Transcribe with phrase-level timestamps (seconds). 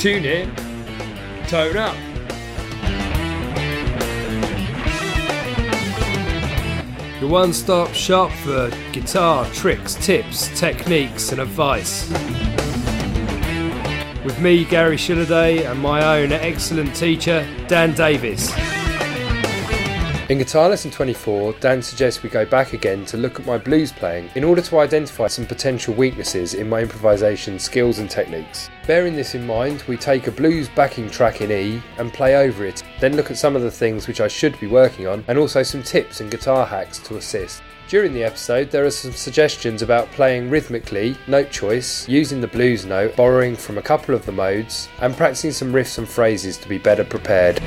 [0.00, 0.54] Tune in,
[1.46, 1.94] tone up.
[7.20, 12.10] Your one stop shop for guitar tricks, tips, techniques, and advice.
[14.24, 18.50] With me, Gary Shilladay, and my own excellent teacher, Dan Davis.
[20.30, 23.90] In Guitar Lesson 24, Dan suggests we go back again to look at my blues
[23.90, 28.70] playing in order to identify some potential weaknesses in my improvisation skills and techniques.
[28.86, 32.64] Bearing this in mind, we take a blues backing track in E and play over
[32.64, 35.36] it, then look at some of the things which I should be working on and
[35.36, 37.60] also some tips and guitar hacks to assist.
[37.88, 42.84] During the episode, there are some suggestions about playing rhythmically, note choice, using the blues
[42.84, 46.68] note, borrowing from a couple of the modes, and practicing some riffs and phrases to
[46.68, 47.60] be better prepared.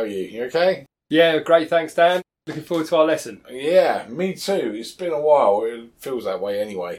[0.00, 0.24] How are you?
[0.24, 0.86] You okay?
[1.10, 2.22] Yeah, great, thanks, Dan.
[2.46, 3.42] Looking forward to our lesson.
[3.50, 4.72] Yeah, me too.
[4.74, 5.62] It's been a while.
[5.64, 6.96] It feels that way anyway.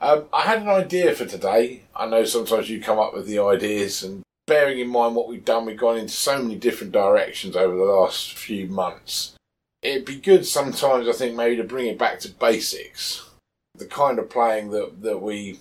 [0.00, 1.82] Um, I had an idea for today.
[1.94, 5.44] I know sometimes you come up with the ideas, and bearing in mind what we've
[5.44, 9.34] done, we've gone into so many different directions over the last few months.
[9.82, 13.28] It'd be good sometimes, I think, maybe to bring it back to basics.
[13.76, 15.60] The kind of playing that, that we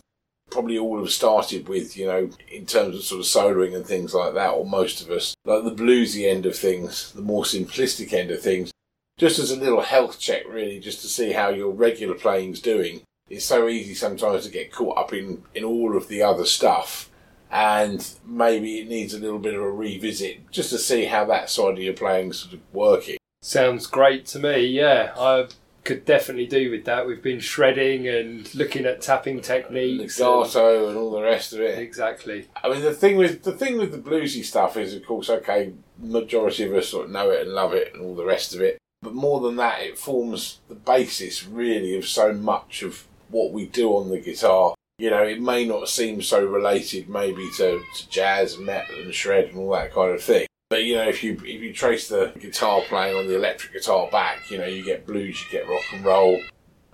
[0.51, 4.13] probably all have started with, you know, in terms of sort of soloing and things
[4.13, 8.13] like that, or most of us, like the bluesy end of things, the more simplistic
[8.13, 8.71] end of things,
[9.17, 13.01] just as a little health check, really, just to see how your regular playing's doing.
[13.29, 17.09] It's so easy sometimes to get caught up in, in all of the other stuff,
[17.51, 21.49] and maybe it needs a little bit of a revisit just to see how that
[21.49, 23.17] side of your playing's sort of working.
[23.41, 25.13] Sounds great to me, yeah.
[25.17, 25.47] I
[25.89, 27.07] could definitely do with that.
[27.07, 30.19] We've been shredding and looking at tapping techniques.
[30.19, 31.79] and- Legato and all the rest of it.
[31.79, 32.47] Exactly.
[32.63, 35.73] I mean, the thing with the thing with the bluesy stuff is, of course, okay,
[35.97, 38.61] majority of us sort of know it and love it and all the rest of
[38.61, 38.77] it.
[39.01, 43.65] But more than that, it forms the basis really of so much of what we
[43.65, 44.75] do on the guitar.
[44.99, 49.13] You know, it may not seem so related maybe to, to jazz and metal and
[49.13, 50.45] shred and all that kind of thing.
[50.69, 54.07] But you know, if you if you trace the guitar playing on the electric guitar
[54.11, 56.39] back, you know, you get blues, you get rock and roll,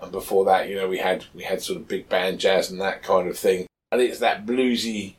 [0.00, 2.80] and before that, you know, we had we had sort of big band jazz and
[2.80, 3.66] that kind of thing.
[3.92, 5.16] And it's that bluesy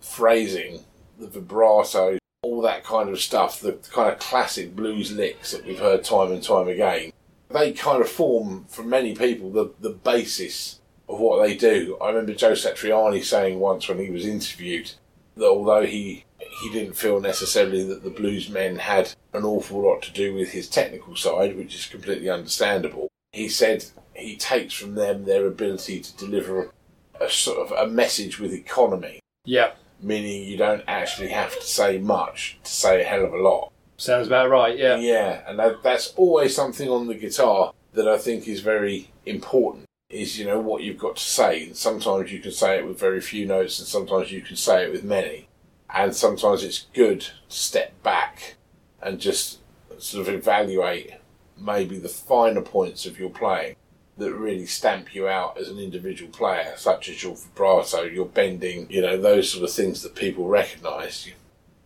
[0.00, 0.84] phrasing,
[1.18, 5.78] the vibrato, all that kind of stuff, the kind of classic blues licks that we've
[5.78, 7.12] heard time and time again.
[7.50, 11.98] They kind of form, for many people, the, the basis of what they do.
[12.00, 14.92] I remember Joe Satriani saying once when he was interviewed
[15.36, 16.24] that although he
[16.60, 20.50] he didn't feel necessarily that the blues men had an awful lot to do with
[20.52, 23.08] his technical side, which is completely understandable.
[23.32, 26.70] He said he takes from them their ability to deliver
[27.20, 31.98] a sort of a message with economy, Yeah, meaning you don't actually have to say
[31.98, 33.72] much to say a hell of a lot.
[33.96, 34.96] sounds about right, yeah.
[34.96, 39.84] Yeah, and that, that's always something on the guitar that I think is very important.
[40.10, 41.64] Is you know what you've got to say.
[41.64, 44.84] And sometimes you can say it with very few notes, and sometimes you can say
[44.84, 45.48] it with many.
[45.94, 48.54] And sometimes it's good to step back
[49.02, 49.58] and just
[49.98, 51.12] sort of evaluate
[51.58, 53.76] maybe the finer points of your playing
[54.18, 58.90] that really stamp you out as an individual player, such as your vibrato, your bending,
[58.90, 61.28] you know, those sort of things that people recognise.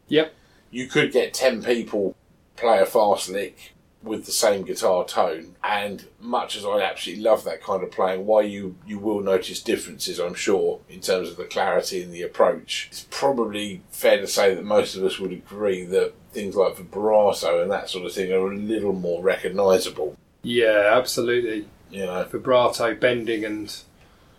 [0.08, 0.34] Yep.
[0.70, 2.16] You could get 10 people
[2.56, 3.72] play a fast lick
[4.06, 8.24] with the same guitar tone, and much as I absolutely love that kind of playing,
[8.24, 12.22] why you, you will notice differences, I'm sure, in terms of the clarity and the
[12.22, 12.88] approach.
[12.90, 17.62] It's probably fair to say that most of us would agree that things like vibrato
[17.62, 20.16] and that sort of thing are a little more recognisable.
[20.42, 21.66] Yeah, absolutely.
[21.90, 23.76] You know, Vibrato, bending, and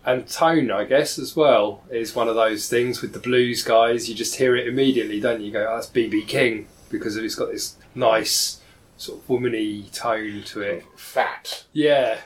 [0.06, 4.08] and tone, I guess, as well, is one of those things with the blues guys.
[4.08, 5.48] You just hear it immediately, don't you?
[5.48, 8.62] You go, oh, that's BB King because it's got this nice
[8.98, 10.86] sort of womany tone to it.
[10.96, 11.64] fat.
[11.74, 12.20] Yeah,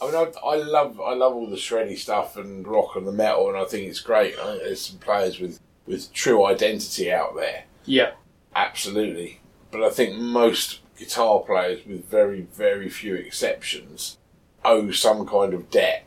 [0.00, 3.12] I mean, I, I love I love all the shreddy stuff and rock and the
[3.12, 4.38] metal, and I think it's great.
[4.38, 8.12] I think there's some players with with true identity out there, yeah,
[8.54, 9.40] absolutely.
[9.70, 14.16] But I think most guitar players, with very very few exceptions,
[14.64, 16.04] owe some kind of debt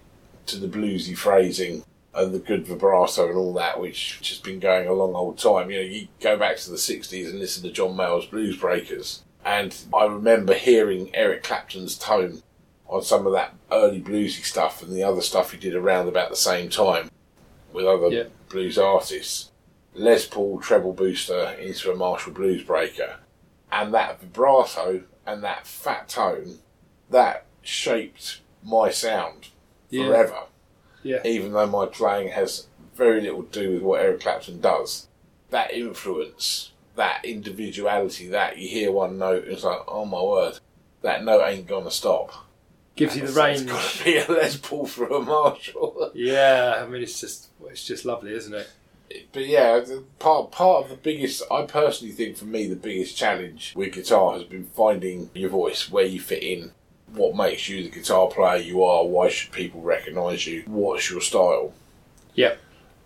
[0.48, 1.84] to the bluesy phrasing
[2.16, 5.72] and the good vibrato and all that, which has been going a long old time.
[5.72, 9.24] You know, you go back to the '60s and listen to John Mayall's Blues Breakers,
[9.46, 12.44] and I remember hearing Eric Clapton's tone
[12.88, 16.30] on some of that early bluesy stuff and the other stuff he did around about
[16.30, 17.10] the same time.
[17.72, 18.24] with other Yeah.
[18.50, 19.50] blues artists.
[19.96, 23.16] Les Paul treble booster into a Marshall Blues Breaker,
[23.72, 26.60] and that vibrato and that fat tone
[27.10, 29.48] that shaped my sound
[29.90, 30.06] Yeah.
[30.06, 30.44] forever.
[31.02, 31.22] Yeah.
[31.26, 35.08] Even though my playing has very little to do with what Eric Clapton does,
[35.50, 40.60] that influence, that individuality, that you hear one note, and it's like, oh my word,
[41.02, 42.34] that note ain't gonna stop.
[42.96, 43.62] Gives you the range.
[43.62, 46.12] It's got to be a Les Paul through a Marshall.
[46.16, 48.70] Yeah, I mean it's just it's just lovely, isn't it?
[49.32, 49.84] but yeah,
[50.20, 54.34] part part of the biggest, I personally think for me, the biggest challenge with guitar
[54.34, 56.72] has been finding your voice, where you fit in,
[57.08, 61.22] what makes you the guitar player you are, why should people recognise you, what's your
[61.22, 61.74] style.
[62.36, 62.60] Yep.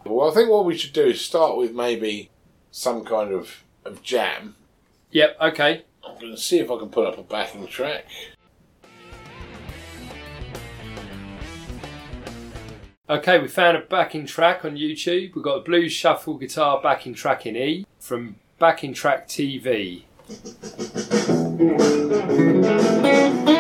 [0.06, 2.30] Well, I think what we should do is start with maybe
[2.72, 4.56] some kind of, of jam.
[5.12, 5.38] Yep.
[5.42, 5.84] Okay.
[6.06, 8.06] I'm going to see if I can put up a backing track.
[13.10, 15.34] Okay, we found a backing track on YouTube.
[15.34, 20.04] We've got a blues shuffle guitar backing track in E from Backing Track TV.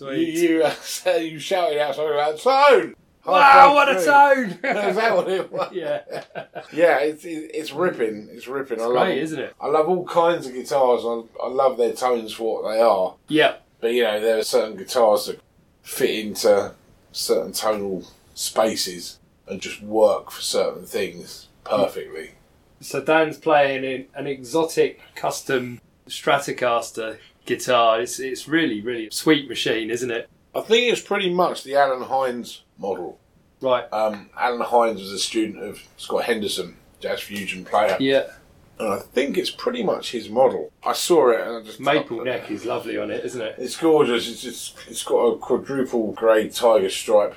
[0.00, 2.94] You you, uh, you shouted out something about tone.
[3.26, 4.50] wow, what a tone!
[4.64, 5.70] Is that what it was?
[5.72, 6.00] yeah,
[6.72, 8.28] Yeah, it's it- it's ripping.
[8.32, 8.80] It's ripping.
[8.80, 9.54] I love great, isn't it?
[9.60, 11.02] I love all kinds of guitars.
[11.04, 13.14] I, I love their tones for what they are.
[13.28, 15.40] Yeah, But you know, there are certain guitars that
[15.82, 16.74] fit into
[17.12, 22.32] certain tonal spaces and just work for certain things perfectly.
[22.80, 28.00] So Dan's playing an exotic custom Stratocaster guitar.
[28.00, 30.28] It's it's really really a sweet machine, isn't it?
[30.54, 33.18] I think it's pretty much the Allen Hinds model.
[33.60, 33.84] Right.
[33.92, 38.26] Um, Allen Hinds was a student of Scott Henderson, jazz fusion player, Yeah.
[38.78, 40.70] and I think it's pretty much his model.
[40.84, 43.54] I saw it and I just Maple neck is lovely on it, isn't it?
[43.58, 44.28] It's gorgeous.
[44.28, 47.34] It's just, it's got a quadruple grey tiger stripe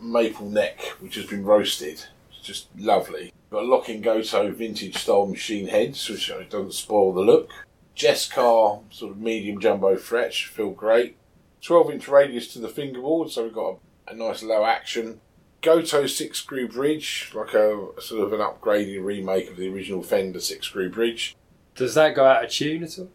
[0.00, 2.04] maple neck, which has been roasted.
[2.30, 3.32] It's just lovely.
[3.50, 7.50] Got locking Goto vintage style machine heads, which doesn't spoil the look.
[7.98, 11.16] Jescar sort of medium jumbo fretch, feel great.
[11.62, 15.20] 12 inch radius to the fingerboard, so we've got a, a nice low action.
[15.60, 20.38] Goto six screw bridge, like a, sort of an upgraded remake of the original Fender
[20.38, 21.36] six screw bridge.
[21.74, 23.10] Does that go out of tune at all?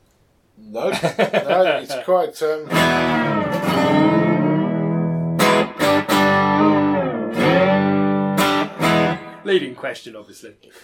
[0.57, 2.41] No, no, it's quite.
[2.43, 3.99] Um,
[9.45, 10.55] Leading question, obviously.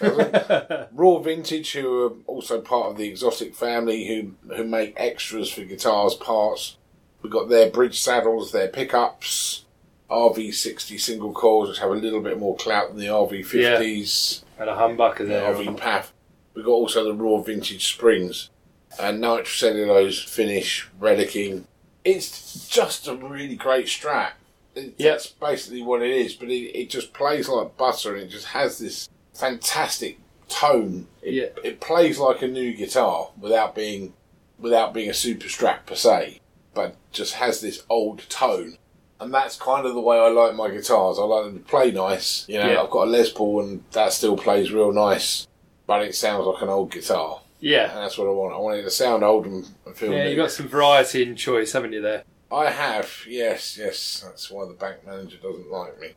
[0.92, 5.64] Raw Vintage, who are also part of the Exotic family, who who make extras for
[5.64, 6.76] guitars parts.
[7.22, 9.64] We've got their bridge saddles, their pickups,
[10.10, 14.74] RV60 single coils, which have a little bit more clout than the RV50s, and a
[14.74, 15.54] humbucker the there.
[15.54, 16.06] RV PAF.
[16.54, 18.50] We've got also the Raw Vintage springs
[18.98, 21.64] and nitrocellulose finish, relicking.
[22.04, 24.32] It's just a really great strat.
[24.74, 25.10] It- Yeah.
[25.12, 28.46] That's basically what it is, but it, it just plays like butter and it just
[28.46, 31.06] has this fantastic tone.
[31.22, 31.46] It, Yeah.
[31.64, 34.14] it plays like a new guitar without being
[34.58, 36.38] without being a super strat per se,
[36.74, 38.76] but just has this old tone.
[39.18, 41.18] And that's kind of the way I like my guitars.
[41.18, 42.44] I like them to play nice.
[42.46, 42.82] You know, Yeah.
[42.82, 45.46] I've got a Les Paul and that still plays real nice,
[45.86, 47.40] but it sounds like an old guitar.
[47.58, 47.90] Yeah.
[47.90, 48.54] And that's what I want.
[48.54, 50.30] I want it to sound old and and feel Yeah, new.
[50.30, 52.24] you've got some variety in choice, haven't you, there?
[52.52, 54.22] I have, yes, yes.
[54.26, 56.08] That's why the bank manager doesn't like me.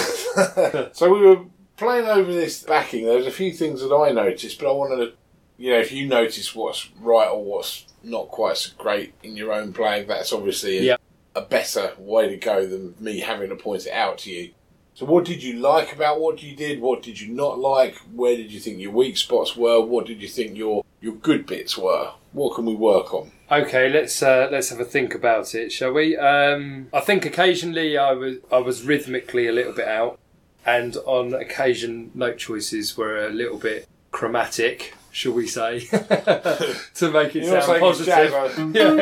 [0.93, 1.45] so we were
[1.77, 3.05] playing over this backing.
[3.05, 5.13] There was a few things that I noticed, but I wanted to,
[5.57, 9.53] you know, if you notice what's right or what's not quite so great in your
[9.53, 10.97] own playing, that's obviously a, Yeah.
[11.35, 14.51] a better way to go than me having to point it out to you.
[14.95, 16.81] So, what did you like about what you did?
[16.81, 17.95] What did you not like?
[18.11, 19.79] Where did you think your weak spots were?
[19.79, 22.11] What did you think your your good bits were?
[22.33, 23.31] What can we work on?
[23.51, 26.17] Okay, let's uh, let's have a think about it, shall we?
[26.17, 30.19] Um, I think occasionally I was I was rhythmically a little bit out,
[30.65, 37.35] and on occasion note choices were a little bit chromatic, shall we say, to make
[37.35, 38.05] it You're sound saying it's positive.
[38.05, 38.93] jazz, are yeah,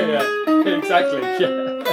[0.63, 1.21] yeah, exactly.
[1.21, 1.83] Yeah.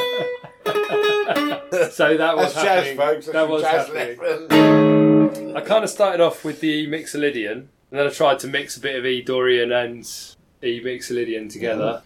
[1.90, 2.97] so that was That's jazz, happening.
[2.97, 3.26] folks.
[3.26, 4.18] That's that was jazz happening.
[4.50, 5.56] lesson.
[5.56, 8.80] I kind of started off with the Mixolydian, and then I tried to mix a
[8.80, 10.00] bit of E Dorian and
[10.62, 12.00] E Mixolydian together.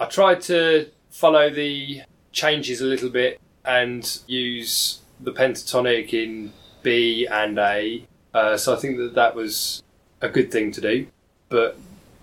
[0.00, 2.02] I tried to follow the
[2.32, 6.52] changes a little bit and use the pentatonic in
[6.82, 8.04] B and A.
[8.34, 9.84] Uh, so I think that that was
[10.20, 11.06] a good thing to do,
[11.48, 11.78] but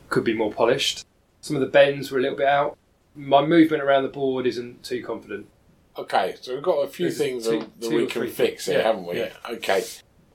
[0.10, 1.06] could be more polished.
[1.40, 2.78] Some of the bends were a little bit out.
[3.16, 5.48] My movement around the board isn't too confident.
[5.98, 8.66] Okay, so we've got a few There's things two- that, that two we can fix
[8.66, 8.80] here.
[8.80, 9.20] Yeah, haven't we?
[9.20, 9.30] yeah.
[9.50, 9.86] Okay.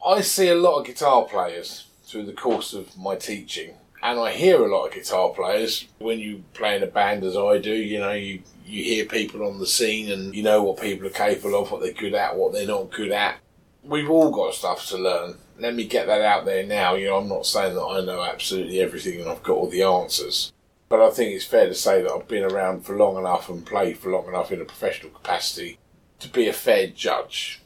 [0.07, 4.33] I see a lot of guitar players through the course of my teaching, and I
[4.33, 7.75] hear a lot of guitar players when you play in a band as I do.
[7.75, 11.11] You know, you you hear people on the scene, and you know what people are
[11.11, 13.39] capable of, what they're good at, what they're not good at.
[13.83, 15.37] We've all got stuff to learn.
[15.59, 16.95] Let me get that out there now.
[16.95, 19.83] You know, I'm not saying that I know absolutely everything and I've got all the
[19.83, 20.53] answers.
[20.91, 23.65] But I think it's fair to say that I've been around for long enough and
[23.65, 25.79] played for long enough in a professional capacity
[26.19, 27.63] to be a fair judge.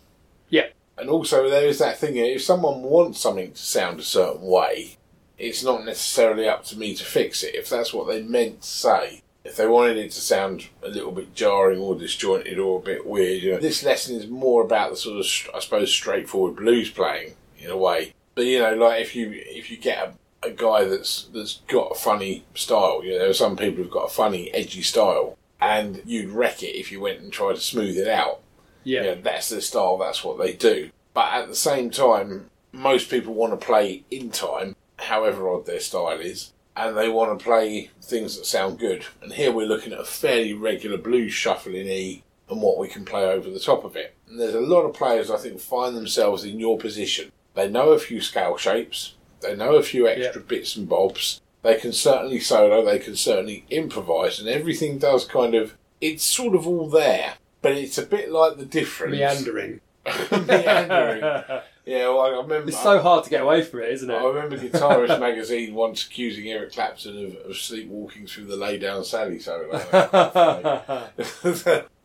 [0.97, 4.97] And also, there is that thing if someone wants something to sound a certain way,
[5.39, 7.55] it's not necessarily up to me to fix it.
[7.55, 11.13] If that's what they meant to say, if they wanted it to sound a little
[11.13, 14.91] bit jarring or disjointed or a bit weird, you know, this lesson is more about
[14.91, 18.15] the sort of, I suppose, straightforward blues playing in a way.
[18.35, 21.93] But you know, like if you if you get a, a guy that's that's got
[21.93, 25.37] a funny style, you know, there are some people who've got a funny, edgy style,
[25.61, 28.41] and you'd wreck it if you went and tried to smooth it out
[28.85, 30.91] Yeah, you know, that's their style, that's what they do.
[31.13, 35.81] But at the same time, most people want to play in time, however odd their
[35.81, 39.05] style is, and they want to play things that sound good.
[39.23, 42.89] And here we're looking at a fairly regular blues shuffle in E and what we
[42.89, 44.15] can play over the top of it.
[44.29, 47.31] And there's a lot of players I think find themselves in your position.
[47.55, 51.77] They know a few scale shapes, they know a few extra bits and bobs, They
[51.77, 55.75] can certainly solo, they can certainly improvise, and everything does kind of.
[55.99, 59.13] It's sort of all there, but it's a bit like the difference.
[59.13, 59.81] Meandering.
[60.31, 61.43] Meandering.
[61.87, 62.69] Yeah, well, I remember.
[62.69, 64.15] It's so hard to get away from it, isn't it?
[64.15, 69.05] I remember Guitarist magazine once accusing Eric Clapton of, of sleepwalking through the lay down
[69.05, 69.69] Sally solo.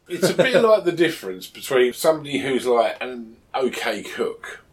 [0.10, 4.66] it's a bit like the difference between somebody who's like an okay cook,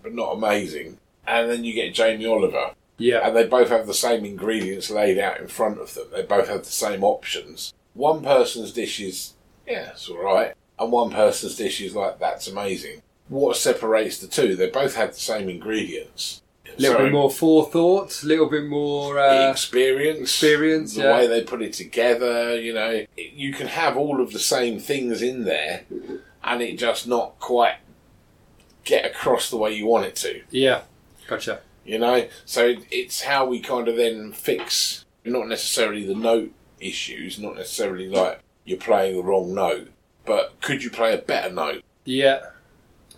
[0.00, 3.26] but not amazing, and then you get Jamie Oliver, yeah.
[3.26, 6.06] and they both have the same ingredients laid out in front of them.
[6.12, 7.74] They both have the same options.
[7.94, 9.32] One person's dish is,
[9.66, 13.02] yeah, it's alright, and one person's dish is like, that's amazing.
[13.28, 14.56] What separates the two?
[14.56, 16.42] They both have the same ingredients.
[16.66, 19.18] A little So- bit more forethought, a little bit more.
[19.18, 21.12] Uh, experience, experience, the yeah.
[21.18, 22.58] way they put it together.
[22.58, 25.82] You know, you can have all of the same things in there,
[26.42, 27.76] and it just not quite
[28.84, 30.42] get across the way you want it to.
[30.50, 30.82] yeah.
[31.28, 31.60] Gotcha.
[31.84, 37.38] You know, so it's how we kind of then fix not necessarily the note issues,
[37.38, 39.88] not necessarily like you're playing the wrong note,
[40.24, 41.82] but could you play a better note?
[42.04, 42.40] Yeah.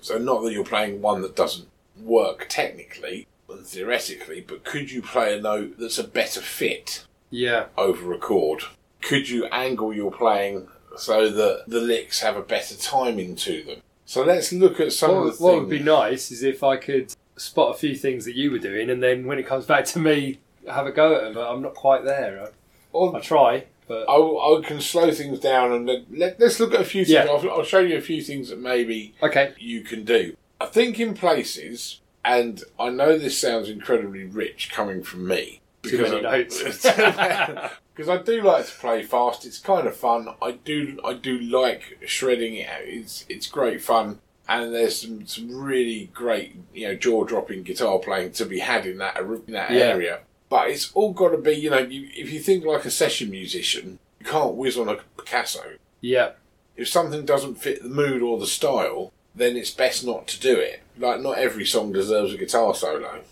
[0.01, 1.69] So not that you're playing one that doesn't
[2.01, 7.07] work technically and theoretically, but could you play a note that's a better fit?
[7.31, 7.67] Yeah.
[7.77, 8.63] over a chord?
[9.03, 13.81] Could you angle your playing so that the licks have a better timing to them?
[14.07, 15.61] So let's look at some What, of the what things.
[15.63, 18.89] would be nice is if I could spot a few things that you were doing,
[18.91, 21.35] and then when it comes back to me, have a go at them.
[21.35, 22.49] But I'm not quite there.
[22.95, 26.75] I, I try, but I, I can slow things down and let, let, us look
[26.75, 27.15] at a few things.
[27.15, 27.25] Yeah.
[27.25, 29.55] I'll, I'll show you a few things that maybe okay.
[29.59, 30.37] you can do.
[30.61, 35.61] I think in places, and I know this sounds incredibly rich coming from me.
[35.83, 36.63] Too many I- notes.
[37.95, 39.45] because I do like to play fast.
[39.45, 40.29] It's kind of fun.
[40.43, 42.69] I do I do like shredding it.
[42.83, 44.19] It's it's great fun,
[44.49, 48.87] and there's some, some really great you know jaw dropping guitar playing to be had
[48.87, 49.79] in that in that Yeah.
[49.79, 50.21] area.
[50.55, 53.29] But it's all got to be you know you, if you think like a session
[53.29, 55.65] musician, you can't whiz on a Picasso.
[56.01, 56.35] Yeah.
[56.77, 60.57] If something doesn't fit the mood or the style, then it's best not to do
[60.57, 60.81] it.
[60.97, 63.23] Like not every song deserves a guitar solo.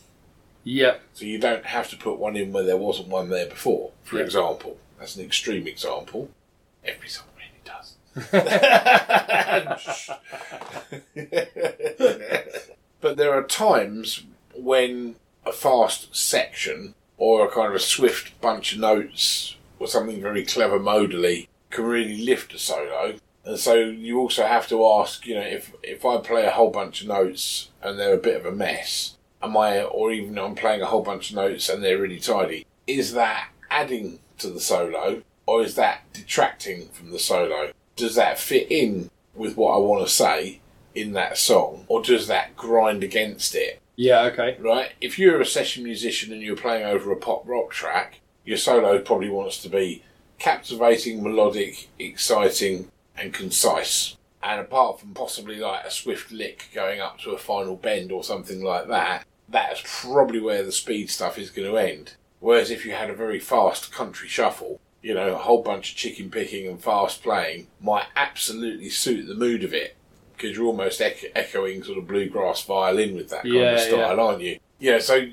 [0.65, 0.97] Yeah.
[1.15, 4.17] So you don't have to put one in where there wasn't one there before, for
[4.17, 4.25] Yeah.
[4.25, 4.79] example.
[4.99, 6.29] That's an extreme example.
[6.85, 7.95] Every song really does.
[13.01, 14.25] but there are times
[14.57, 15.15] when
[15.47, 20.45] a fast section or a kind of a swift bunch of notes or something very
[20.45, 23.15] clever modally can really lift a solo.
[23.45, 26.73] And so you also have to ask, you know, if if I play a whole
[26.73, 30.57] bunch of notes and they're a bit of a mess, am I, or even I'm
[30.57, 34.59] playing a whole bunch of notes and they're really tidy, is that adding to the
[34.59, 37.71] solo or is that detracting from the solo?
[37.95, 40.61] Does that fit in with what I want to say
[40.93, 43.81] in that song or does that grind against it?
[43.97, 44.23] Yeah.
[44.25, 44.57] Okay.
[44.61, 44.93] Right?
[45.01, 48.99] If you're a session musician and you're playing over a pop rock track, your solo
[49.01, 50.03] probably wants to be
[50.39, 54.17] captivating, melodic, exciting, and concise.
[54.43, 58.25] And apart from possibly like a swift lick going up to a final bend or
[58.25, 62.15] something like that, that's probably where the speed stuff is going to end.
[62.41, 65.97] Whereas if you had a very fast country shuffle, you know, a whole bunch of
[65.97, 69.97] chicken picking and fast playing might absolutely suit the mood of it
[70.43, 74.17] because you're almost echo- echoing sort of bluegrass violin with that kind Yeah, of style,
[74.17, 74.23] yeah.
[74.23, 74.59] aren't you?
[74.81, 75.27] Yeah, so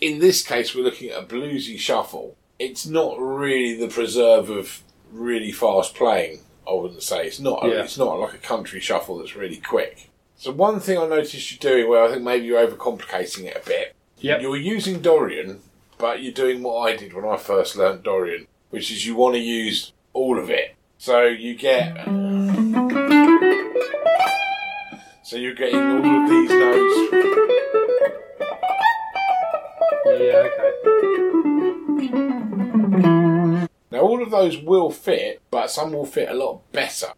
[0.00, 2.36] in this case, we're looking at a bluesy shuffle.
[2.58, 6.40] It's not really the preserve of really fast playing.
[6.66, 7.60] I wouldn't say it's not.
[7.64, 7.82] Yeah.
[7.82, 10.10] It's not like a country shuffle that's really quick.
[10.36, 13.66] So one thing I noticed you doing, where I think maybe you're overcomplicating it a
[13.66, 13.94] bit.
[14.18, 14.40] Yep.
[14.40, 15.60] You're using Dorian,
[15.98, 19.34] but you're doing what I did when I first learnt Dorian, which is you want
[19.34, 20.74] to use all of it.
[20.96, 22.08] So you get.
[25.34, 26.96] So you're getting all of these notes.
[30.06, 30.46] Yeah.
[30.46, 30.70] Okay.
[33.90, 37.08] Now, all of those will fit, but some will fit a lot better.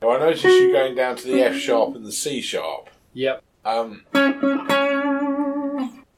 [0.00, 2.90] Now, I noticed you going down to the F sharp and the C sharp.
[3.12, 3.42] Yep.
[3.64, 4.04] Um,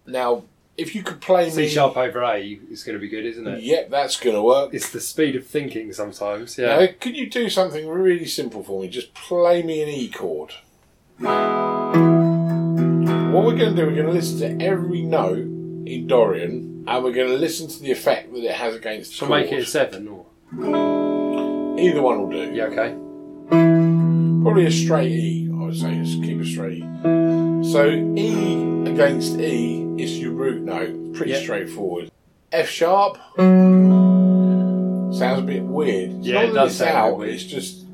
[0.07, 0.43] now,
[0.77, 1.69] if you could play me C me.
[1.69, 3.63] sharp over A is going to be good, isn't it?
[3.63, 4.75] Yep, that's going to work.
[4.75, 6.59] It's the speed of thinking sometimes.
[6.59, 6.81] Yeah.
[6.81, 8.89] Now, could you do something really simple for me?
[8.91, 10.53] Just play me an E chord.
[11.19, 11.33] What
[13.45, 17.13] we're going to do, we're going to listen to every note in Dorian, and we're
[17.13, 19.67] going to listen to the effect that it has against the Shall make it a
[19.67, 20.27] seven or?
[21.79, 22.53] Either one will do.
[22.55, 22.65] Yeah.
[22.65, 22.95] Okay.
[24.43, 25.95] Probably a straight E, I would say.
[26.03, 27.65] Just keep a straight E.
[27.73, 31.15] So E against E is your root note.
[31.15, 32.11] Pretty straightforward.
[32.53, 36.11] F sharp sounds a bit weird.
[36.19, 37.19] It's Yeah, not it that does it's sound a bit out.
[37.19, 37.35] weird.
[37.35, 37.85] It's just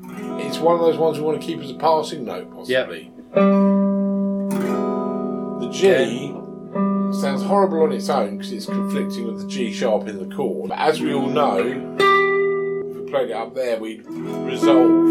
[0.45, 3.11] it's one of those ones we want to keep as a passing note, possibly.
[3.33, 4.49] The
[5.71, 6.31] G
[7.19, 10.69] sounds horrible on its own because it's conflicting with the G sharp in the chord.
[10.69, 15.09] But as we all know, if we played it up there, we'd resolve.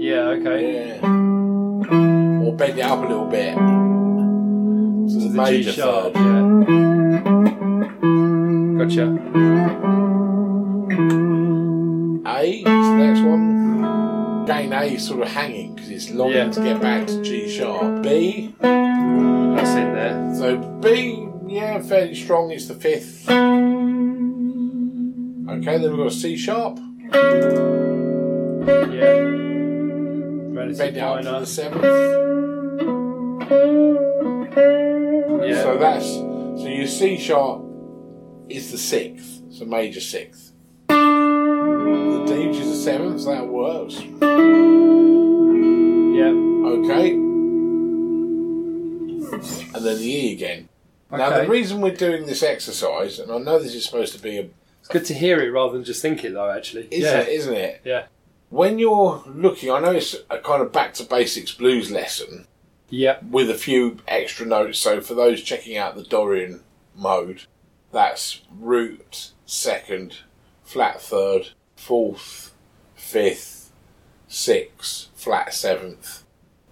[0.00, 0.98] Yeah, okay.
[0.98, 1.06] Yeah.
[2.44, 3.54] Or bend it up a little bit.
[5.10, 6.42] So the The major G sharp, yeah.
[8.78, 9.04] Gotcha.
[12.26, 14.17] A is the next one.
[14.48, 16.50] Again, A sort of hanging because it's longing Yeah.
[16.50, 18.02] to get back to G sharp.
[18.02, 20.34] B, That's in there.
[20.34, 22.50] so B, yeah, fairly strong.
[22.50, 23.28] It's the fifth.
[23.28, 23.36] Okay,
[25.78, 26.78] then we've got a C sharp.
[27.12, 27.18] Yeah.
[30.56, 31.84] Relative Bend it up to the seventh.
[35.46, 35.62] Yeah.
[35.62, 37.64] So that's so your C sharp
[38.48, 40.47] is the sixth, so major sixth.
[42.28, 43.94] The D, which is the seventh, so that works.
[43.94, 44.08] yeah.
[46.68, 47.12] Okay.
[49.74, 50.68] And then the E again.
[51.10, 51.44] Now Okay.
[51.44, 54.48] the reason we're doing this exercise, and I know this is supposed to be a
[54.80, 56.50] It's good to hear it rather than just think it, though.
[56.50, 56.88] Actually.
[56.90, 57.20] isn't yeah.
[57.22, 57.80] it, isn't it?
[57.84, 58.04] Yeah.
[58.50, 62.46] When you're looking, I know it's a kind of back to basics blues lesson
[62.90, 63.24] Yep.
[63.24, 64.78] with a few extra notes.
[64.78, 66.62] So for those checking out the Dorian
[66.94, 67.42] mode,
[67.92, 70.18] that's root second,
[70.62, 72.52] flat third, fourth,
[72.96, 73.70] fifth,
[74.26, 76.24] sixth, flat seventh,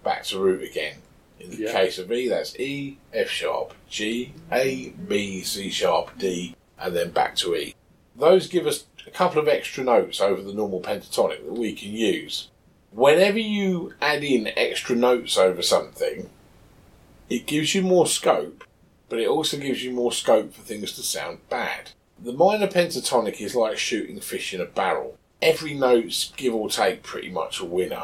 [0.03, 0.97] back to root again.
[1.39, 1.71] In the Yeah.
[1.71, 7.11] case of E, that's E, F sharp, G, A, B, C sharp, D, and then
[7.11, 7.73] back to E.
[8.15, 11.91] Those give us a couple of extra notes over the normal pentatonic that we can
[11.93, 12.49] use.
[12.91, 16.29] Whenever you add in extra notes over something,
[17.29, 18.63] it gives you more scope,
[19.09, 21.91] but it also gives you more scope for things to sound bad.
[22.19, 25.17] The minor pentatonic is like shooting fish in a barrel.
[25.41, 28.03] Every note's give or take pretty much a winner.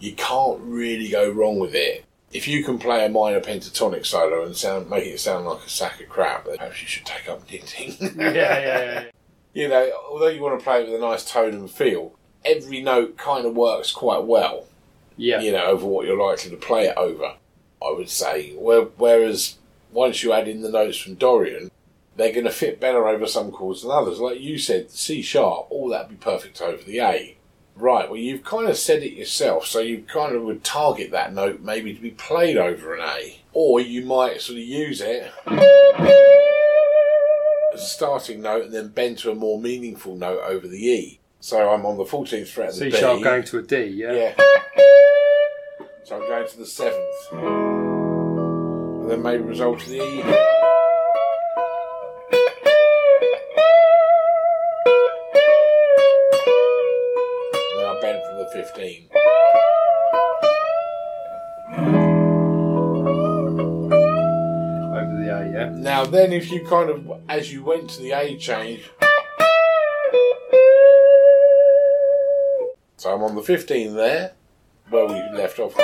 [0.00, 2.04] You can't really go wrong with it.
[2.32, 5.68] If you can play a minor pentatonic solo and sound make it sound like a
[5.68, 7.94] sack of crap, then perhaps you should take up knitting.
[8.18, 8.32] Yeah.
[8.32, 8.60] Yeah.
[8.62, 9.04] Yeah.
[9.52, 12.80] you know, although you want to play it with a nice tone and feel, every
[12.80, 14.64] note kind of works quite well
[15.18, 15.40] Yeah.
[15.40, 17.34] you know, over what you're likely to play it over,
[17.84, 18.54] I would say.
[18.56, 19.58] Whereas
[19.92, 21.70] once you add in the notes from Dorian,
[22.16, 24.20] they're going to fit better over some chords than others.
[24.20, 27.36] Like you said, C sharp, all that'd be perfect over the A.
[27.74, 31.32] Right, well, you've kind of said it yourself, so you kind of would target that
[31.32, 33.40] note maybe to be played over an A.
[33.54, 35.32] Or you might sort of use it
[37.72, 41.18] as a starting note and then bend to a more meaningful note over the E.
[41.40, 42.96] So I'm on the 14th fret of the C B.
[42.96, 43.84] sharp going to a D.
[43.84, 44.12] Yeah.
[44.12, 44.34] Yeah.
[46.04, 47.32] So I'm going to the seventh.
[47.32, 50.61] And then maybe resolve to the E.
[58.74, 59.08] 15.
[64.94, 65.50] Over the A.
[65.52, 65.68] Yeah.
[65.74, 68.90] Now then if you kind of, as you went to the A change,
[72.96, 74.32] so I'm on the 15 there,
[74.88, 75.76] where we left off.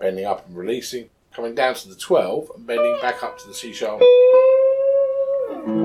[0.00, 3.54] Bending up and releasing, coming down to the 12 and bending back up to the
[3.54, 4.00] C sharp.
[4.00, 4.06] To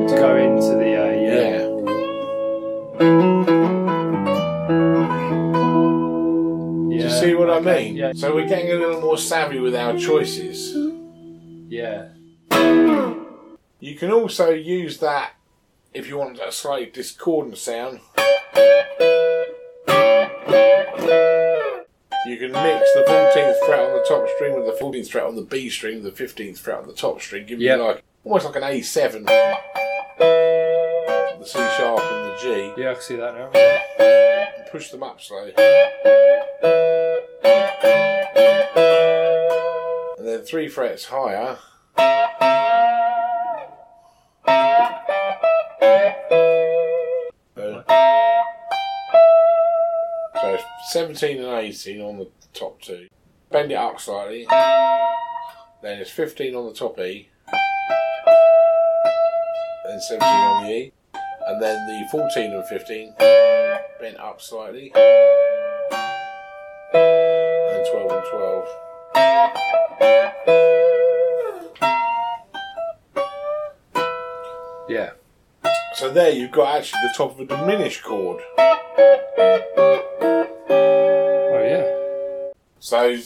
[0.07, 1.21] go into the A.
[1.21, 1.57] Yeah.
[1.57, 1.64] Yeah.
[2.97, 3.05] Do
[6.95, 7.95] you see what I mean?
[7.95, 8.13] Yeah.
[8.13, 10.73] So we're getting a little more savvy with our choices.
[11.67, 12.09] Yeah.
[13.79, 15.33] You can also use that
[15.93, 17.99] if you want a slightly discordant sound.
[22.27, 25.35] You can mix the 14th fret on the top string with the 14th fret on
[25.35, 27.77] the B string, the 15th fret on the top string, giving Yep.
[27.77, 29.25] you like almost like an A7.
[30.17, 31.99] The C sharp
[32.45, 32.73] G.
[32.77, 32.91] Yeah.
[32.91, 33.49] I can see that now.
[34.69, 35.51] Push them up slowly.
[40.19, 41.57] And then three frets higher.
[50.35, 50.59] So
[50.91, 53.07] 17 and 18 on the top two.
[53.49, 54.45] Bend it up slightly.
[54.45, 57.27] Then it's 15 on the top E.
[59.87, 60.91] Then 17 on the E.
[61.47, 63.13] And then the 14 and 15
[63.99, 64.91] bent up slightly.
[66.93, 68.67] And 12 and 12.
[74.89, 75.11] Yeah.
[75.93, 78.41] So there you've got actually the top of a diminished chord.
[80.67, 81.85] Oh yeah.
[82.79, 83.17] So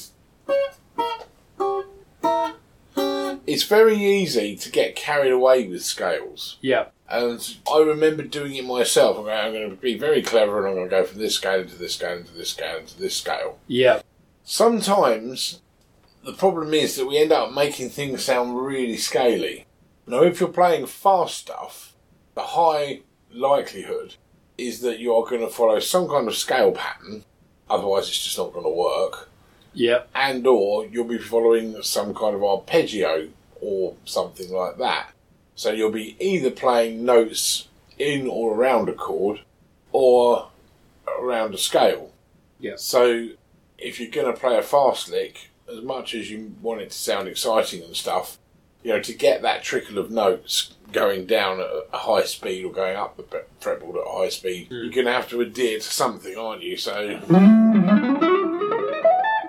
[3.47, 6.57] it's very easy to get carried away with scales.
[6.61, 6.87] Yeah.
[7.11, 9.17] And I remember doing it myself.
[9.17, 11.35] I'm going, I'm going to be very clever and I'm going to go from this
[11.35, 13.57] scale into this scale into this scale into this scale.
[13.67, 14.01] Yeah.
[14.43, 15.61] Sometimes
[16.23, 19.65] the problem is that we end up making things sound really scaly.
[20.05, 21.93] Now, if you're playing fast stuff,
[22.35, 24.15] the high likelihood
[24.57, 27.23] is that you are going to follow some kind of scale pattern,
[27.69, 29.29] otherwise it's just not going to work,
[29.73, 30.03] Yeah.
[30.13, 33.29] and or you'll be following some kind of arpeggio
[33.61, 35.11] or something like that.
[35.59, 37.67] So you'll be either playing notes
[37.97, 39.41] in or around a chord
[39.91, 40.47] or
[41.05, 42.13] around a scale.
[42.61, 42.75] Yeah.
[42.77, 43.31] So
[43.77, 46.97] if you're going to play a fast lick, as much as you want it to
[46.97, 48.37] sound exciting and stuff,
[48.83, 52.71] you know, to get that trickle of notes going down at a high speed or
[52.71, 53.23] going up the
[53.59, 54.75] fretboard at a high speed, hmm.
[54.75, 56.77] you're going to have to adhere to something, aren't you?
[56.77, 57.19] So, you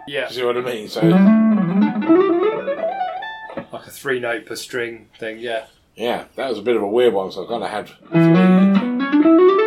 [0.08, 0.28] Yeah.
[0.28, 0.88] see what I mean?
[0.88, 1.02] So,
[3.72, 5.38] Like a three note per string thing.
[5.38, 5.66] Yeah.
[6.00, 7.30] Yeah, that was a bit of a weird one.
[7.30, 9.60] So I kind of had three,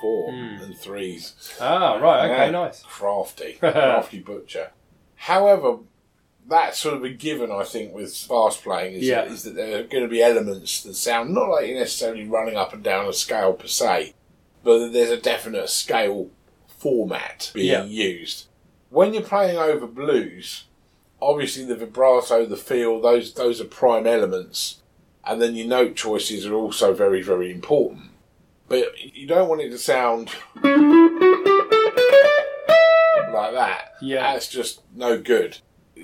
[0.00, 1.34] four, and threes.
[1.60, 2.30] Ah, right.
[2.30, 2.44] Okay.
[2.46, 2.50] Yeah.
[2.50, 2.82] Nice.
[2.82, 4.70] Crafty, crafty butcher.
[5.16, 5.78] However,
[6.46, 9.22] that's sort of a given, I think, with fast playing is, Yeah.
[9.22, 12.28] that, is that there are going to be elements that sound not like you're necessarily
[12.28, 14.12] running up and down a scale per se,
[14.62, 16.28] but that there's a definite scale
[16.68, 17.84] format being Yeah.
[17.84, 18.46] used.
[18.90, 20.64] When you're playing over blues,
[21.24, 24.82] obviously the vibrato, the feel, those those are prime elements,
[25.24, 28.10] and then your note choices are also very very important.
[28.68, 30.30] But you don't want it to sound
[33.34, 33.92] like that.
[34.00, 34.32] Yeah.
[34.32, 35.58] That's just no good.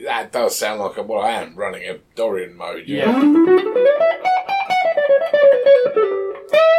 [0.04, 2.86] That does sound like a, well, I am running a Dorian mode.
[2.86, 3.06] Yeah.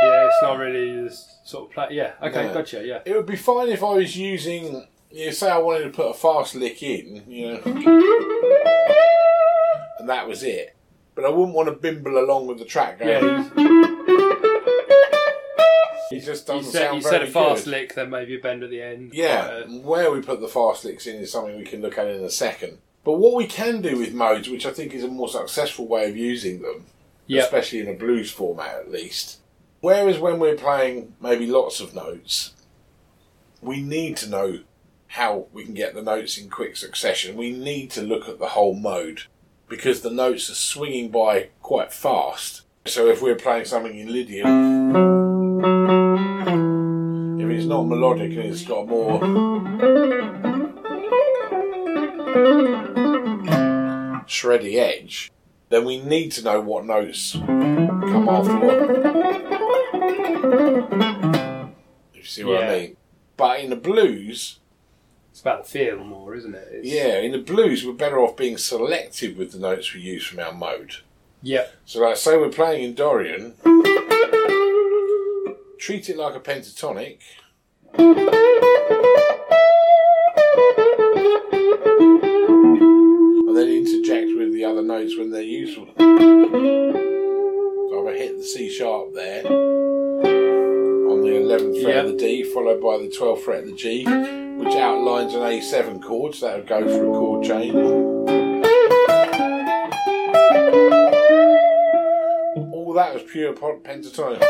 [0.04, 0.28] Yeah.
[0.28, 1.88] It's not really this sort of play.
[1.92, 2.14] Yeah.
[2.22, 2.48] Okay.
[2.48, 2.54] No.
[2.54, 2.86] Gotcha.
[2.86, 3.00] Yeah.
[3.06, 6.14] It would be fine if I was using, you say I wanted to put a
[6.14, 7.62] fast lick in, you know,
[10.00, 10.76] and that was it.
[11.16, 13.10] But I wouldn't want to bimble along with the track going.
[13.24, 13.50] Yeah.
[16.14, 17.72] It just doesn't said sound you very said a fast good.
[17.72, 19.14] lick, then maybe a bend at the end.
[19.14, 21.98] Yeah, uh, Quite where we put the fast licks in is something we can look
[21.98, 22.80] at in a second.
[23.06, 26.10] But what we can do with modes, which I think is a more successful way
[26.10, 26.86] of using them,
[27.28, 27.44] Yep.
[27.46, 29.38] especially in a blues format at least.
[29.80, 32.54] Whereas when we're playing maybe lots of notes,
[33.62, 34.60] we need to know
[35.12, 37.36] how we can get the notes in quick succession.
[37.36, 39.24] We need to look at the whole mode
[39.68, 42.62] because the notes are swinging by quite fast.
[42.86, 44.48] So if we're playing something in Lydian,
[47.42, 49.20] if it's not melodic and it's got more
[54.28, 55.30] shreddy edge,
[55.68, 58.78] then we need to know what notes come after what.
[62.14, 62.70] If you see what Yeah.
[62.72, 62.98] I mean.
[63.36, 64.61] But in the blues,
[65.32, 66.68] It's about the feel more, isn't it?
[66.72, 70.26] It's, yeah, in the blues we're better off being selective with the notes we use
[70.26, 70.98] from our mode.
[71.42, 71.68] Yeah.
[71.86, 73.56] So like say we're playing in Dorian,
[75.80, 77.20] treat it like a pentatonic.
[77.94, 78.18] And
[83.58, 85.88] then interject with the other notes when they're useful.
[85.98, 86.04] So
[88.08, 92.98] I've hit the C sharp there on the 11th fret of the D, followed by
[92.98, 94.06] the 12th fret of the G,
[94.64, 97.76] which outlines an A7 chord, so that would go for a chord change.
[102.72, 104.46] All that was pure pentatonic.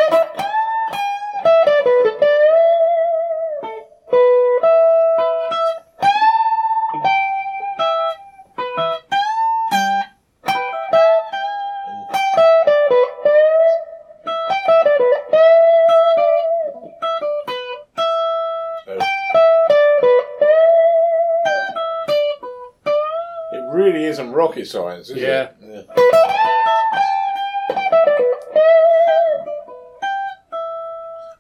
[24.52, 25.44] Rocket science, is Yeah.
[25.44, 25.56] it?
[25.62, 27.02] Yeah.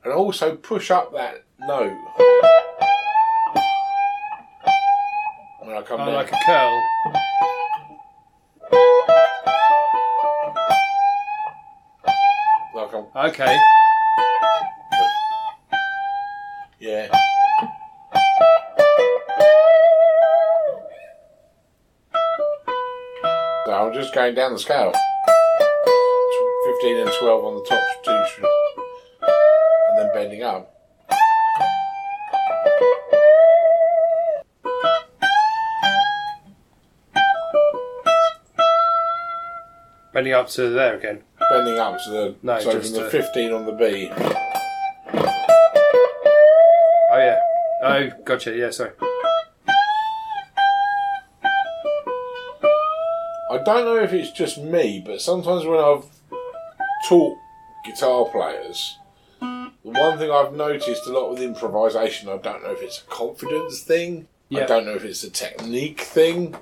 [0.04, 1.91] And also push up that note.
[5.63, 6.13] When I come Oh, down.
[6.15, 6.84] like a curl.
[12.74, 13.58] like I'm, Okay.
[23.71, 24.91] So I'm just going down the scale.
[26.81, 28.45] 15 and 12 on the top two,
[29.21, 30.75] and then bending up.
[40.13, 41.23] Bending up to there again.
[41.49, 44.12] Bending up to the No, so just from the to- 15 on the B.
[47.13, 47.39] Oh yeah.
[47.84, 48.53] Oh, gotcha.
[48.53, 48.91] Yeah, sorry.
[53.63, 56.06] Don't know if it's just me, but sometimes when I've
[57.08, 57.38] taught
[57.86, 58.97] guitar players,
[59.39, 63.06] the one thing I've noticed a lot with improvisation, I don't know if it's a
[63.06, 64.63] confidence thing, Yeah.
[64.63, 66.56] I don't know if it's a technique thing.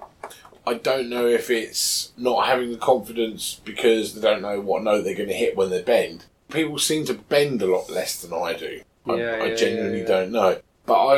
[0.68, 5.04] I don't know if it's not having the confidence because they don't know what note
[5.04, 6.26] they're going to hit when they bend.
[6.52, 8.82] People seem to bend a lot less than I do.
[9.08, 10.08] I, Yeah, I yeah, genuinely yeah, yeah.
[10.08, 10.60] don't know.
[10.86, 11.18] But I,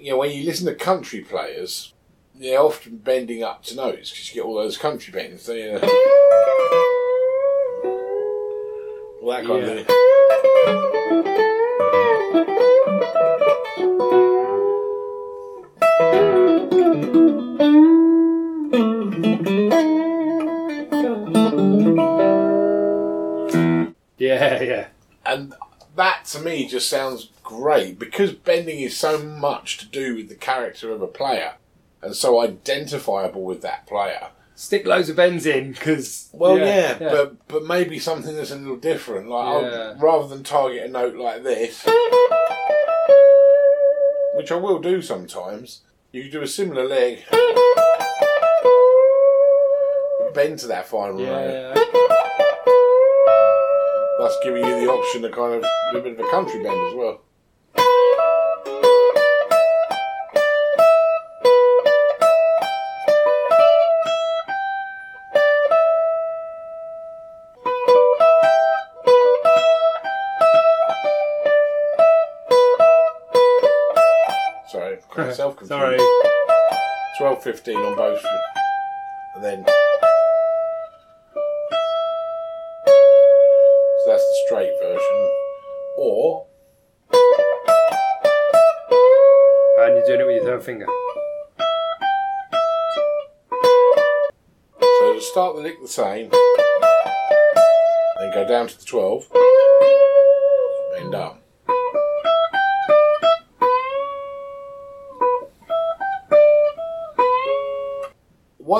[0.00, 1.92] you know, when you listen to country players,
[2.34, 5.48] they're often bending up to notes because you get all those country bends.
[5.48, 5.88] You uh, know,
[9.22, 9.72] all that kind Yeah.
[9.72, 11.02] of thing.
[24.18, 24.86] Yeah, yeah.
[25.26, 25.54] And
[25.96, 30.34] that to me just sounds great because bending is so much to do with the
[30.34, 31.54] character of a player
[32.02, 34.28] and so identifiable with that player.
[34.54, 36.28] Stick loads of bends in because.
[36.32, 39.28] Well, yeah, but but maybe something that's a little different.
[39.28, 39.94] Like I'll- Yeah.
[39.98, 41.82] rather than target a note like this,
[44.36, 45.80] which I will do sometimes,
[46.12, 47.24] you do a similar leg,
[50.34, 51.74] bend to that final note, yeah.
[54.18, 55.62] thus giving you the option to kind of
[55.92, 57.20] do a bit of a country bend as well.
[75.36, 75.98] Sorry, quite self Sorry.
[77.18, 78.24] 12 15 on both.
[79.34, 79.64] And then.
[83.98, 85.30] So that's the straight version.
[85.98, 86.46] Or.
[89.78, 90.86] And you're doing it with your third finger.
[94.80, 96.30] So to start the lick the same.
[98.18, 99.26] Then go down to the 12.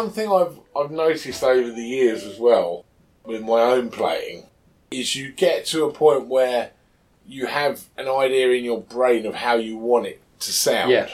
[0.02, 2.84] One thing I've I've noticed over the years as well
[3.24, 4.48] with my own playing
[4.90, 6.72] is you get to a point where
[7.24, 10.90] you have an idea in your brain of how you want it to sound.
[10.90, 11.08] Yeah.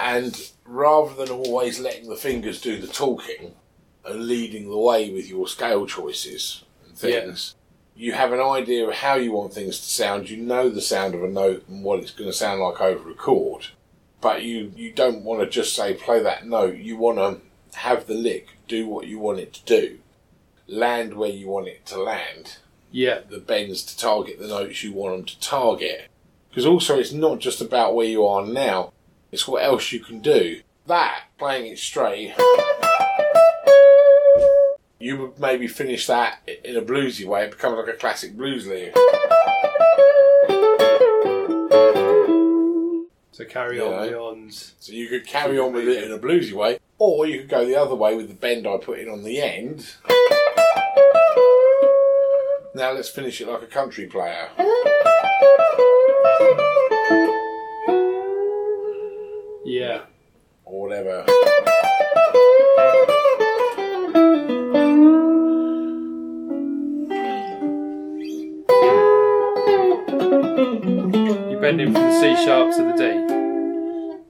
[0.00, 3.54] And rather than always letting the fingers do the talking
[4.04, 7.54] and leading the way with your scale choices and things,
[7.94, 10.28] you have an idea of how you want things to sound.
[10.28, 13.08] You know the sound of a note and what it's going to sound like over
[13.08, 13.68] a chord.
[14.20, 16.78] But you, you don't want to just say play that note.
[16.78, 17.40] You want to
[17.76, 19.98] have the lick do what you want it to do,
[20.66, 22.56] land where you want it to land,
[22.90, 23.20] Yeah.
[23.28, 26.08] the bends to target the notes you want them to target.
[26.48, 28.92] Because also, it's not just about where you are now,
[29.30, 30.60] it's what else you can do.
[30.86, 32.34] That, playing it straight,
[34.98, 38.66] you would maybe finish that in a bluesy way, it becomes like a classic blues
[38.66, 38.94] lick.
[43.36, 44.54] So carry on beyond.
[44.54, 47.66] So you could carry on with it in a bluesy way, or you could go
[47.66, 49.94] the other way with the bend I put in on the end.
[52.74, 54.48] Now let's finish it like a country player.
[59.66, 60.04] Yeah.
[60.64, 61.26] or whatever.
[71.66, 73.02] Bending from the C sharp to the D.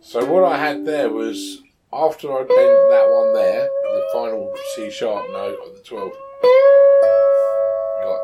[0.00, 1.60] So what I had there was
[1.92, 6.12] after I bent that one there, the final C sharp note of the 12.
[8.02, 8.20] Got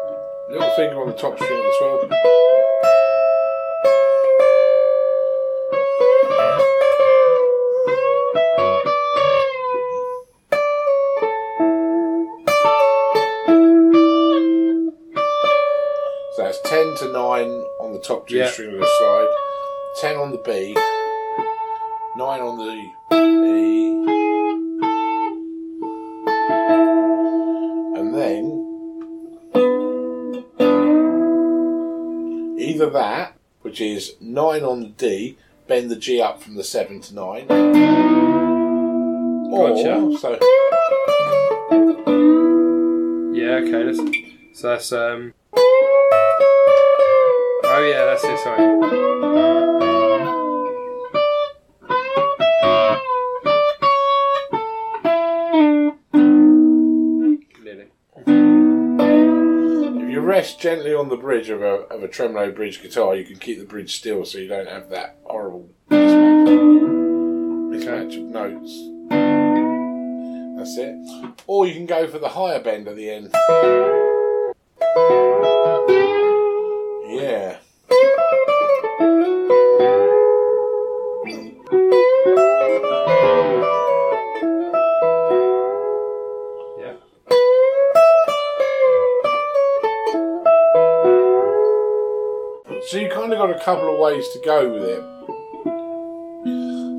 [0.50, 2.61] little finger on the top string of the 12.
[18.22, 18.46] Top G Yeah.
[18.50, 19.28] string of the slide,
[20.00, 20.74] 10 on the B,
[22.16, 22.92] 9 on the E,
[27.98, 28.44] and then
[32.58, 37.00] either that, which is 9 on the D, bend the G up from the 7
[37.00, 37.50] to 9,
[39.52, 40.18] or, Gotcha.
[40.18, 40.38] so,
[43.34, 43.82] Yeah, okay.
[43.84, 43.98] That's,
[44.60, 45.34] so that's um.
[47.82, 48.38] Oh yeah, that's it.
[48.38, 48.62] Sorry.
[60.00, 63.24] If you rest gently on the bridge of a, of a tremolo bridge guitar, you
[63.24, 66.22] can keep the bridge still so you don't have that horrible mismatch
[68.16, 68.78] of notes.
[70.56, 70.94] That's it.
[71.48, 74.11] Or you can go for the higher bend at the end.
[94.02, 95.02] Ways to go with it.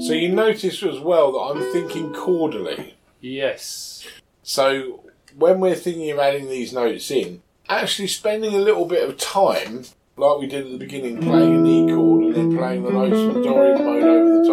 [0.07, 2.93] So you notice as well that I'm thinking chordally.
[3.21, 4.05] Yes.
[4.41, 5.03] So
[5.37, 9.83] when we're thinking of adding these notes in, actually spending a little bit of time,
[10.17, 13.33] like we did at the beginning, playing an E chord and then playing the notes
[13.33, 14.43] from Dorian mode over the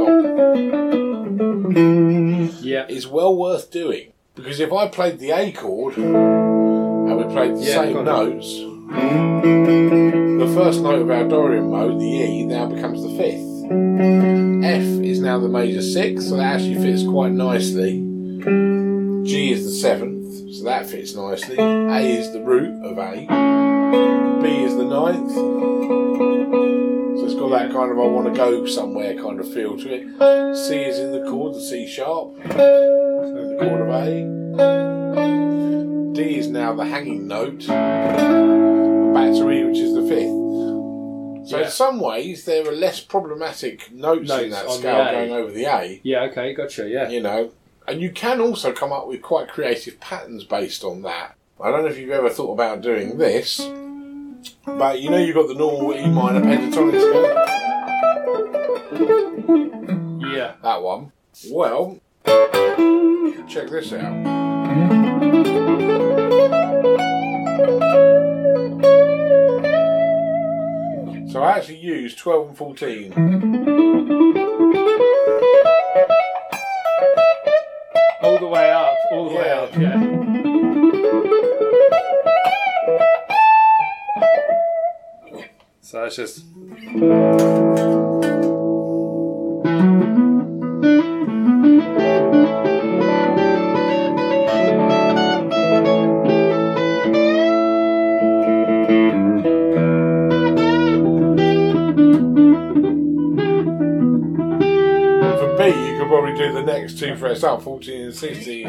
[2.53, 2.86] top, Yeah.
[2.88, 4.12] is well worth doing.
[4.34, 8.48] Because if I played the A chord and we played the Yeah, same notes,
[10.55, 13.48] first note of our Dorian mode, the E, now becomes the fifth.
[14.64, 18.01] F is now the major sixth, so that actually fits quite nicely.
[19.24, 21.57] G is the seventh, so that fits nicely.
[21.59, 23.26] A is the root of A.
[24.42, 25.32] B is the ninth.
[27.18, 29.88] So it's got that kind of I want to go somewhere kind of feel to
[29.92, 30.07] it.
[30.57, 34.24] C is in the chord, the C sharp, so the chord of A.
[36.14, 37.68] D is now the hanging note.
[39.30, 40.39] E, which is the fifth.
[41.51, 41.64] So Yeah.
[41.64, 46.01] in some ways, there are less problematic notes, in that scale going over the A
[46.05, 47.09] Yeah, okay, gotcha, yeah.
[47.09, 47.51] you know,
[47.88, 51.34] and you can also come up with quite creative patterns based on that.
[51.61, 53.68] I don't know if you've ever thought about doing this,
[54.64, 57.24] but you know you've got the normal E minor pentatonic scale,
[60.32, 60.53] Yeah.
[60.62, 61.11] that one.
[61.51, 61.98] Well,
[63.48, 65.51] check this out.
[71.31, 73.12] So I actually used 12 and 14.
[78.22, 79.61] All the way up, all the way Yeah.
[79.61, 79.97] up, yeah.
[85.81, 86.45] So it's just.
[106.41, 108.66] Do the next two frets up, 14 and 16.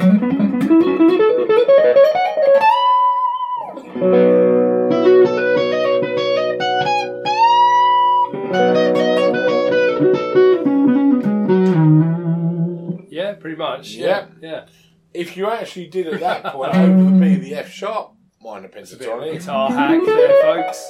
[13.09, 13.93] Yeah, pretty much.
[13.93, 14.26] Yeah.
[14.41, 14.65] Yeah.
[15.13, 18.11] If you actually did at that point over the B, the F sharp
[18.41, 20.89] minor Bit of a pentatonic, guitar hack there, folks.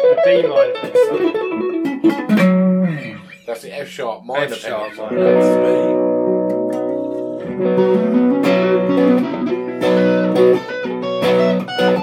[0.00, 2.61] the B minor pentatonic.
[3.46, 6.02] That's the F sharp minor F sharp minor That's the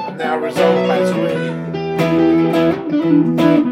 [0.07, 1.15] And now resolve back to
[3.65, 3.68] E.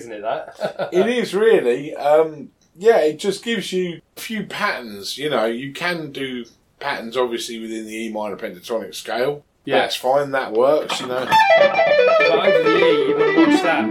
[0.00, 0.22] isn't it?
[0.22, 0.90] That.
[0.92, 1.94] It is really.
[1.94, 5.16] Um, yeah, it just gives you a few patterns.
[5.18, 6.44] You know, you can do
[6.78, 9.44] patterns obviously within the E minor pentatonic scale.
[9.64, 9.80] Yeah.
[9.80, 11.26] That's fine, that works, you know.
[11.58, 13.88] But over the E, you want to watch that.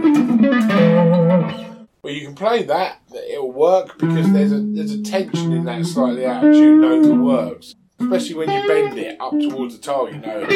[2.02, 3.00] Well, you can play that,
[3.30, 7.02] it'll work because there's a there's a tension in that slightly out of tune note
[7.02, 7.74] that works.
[8.00, 10.50] Especially when you bend it up towards the target note.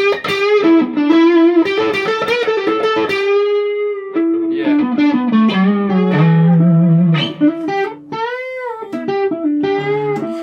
[4.51, 5.24] Yeah.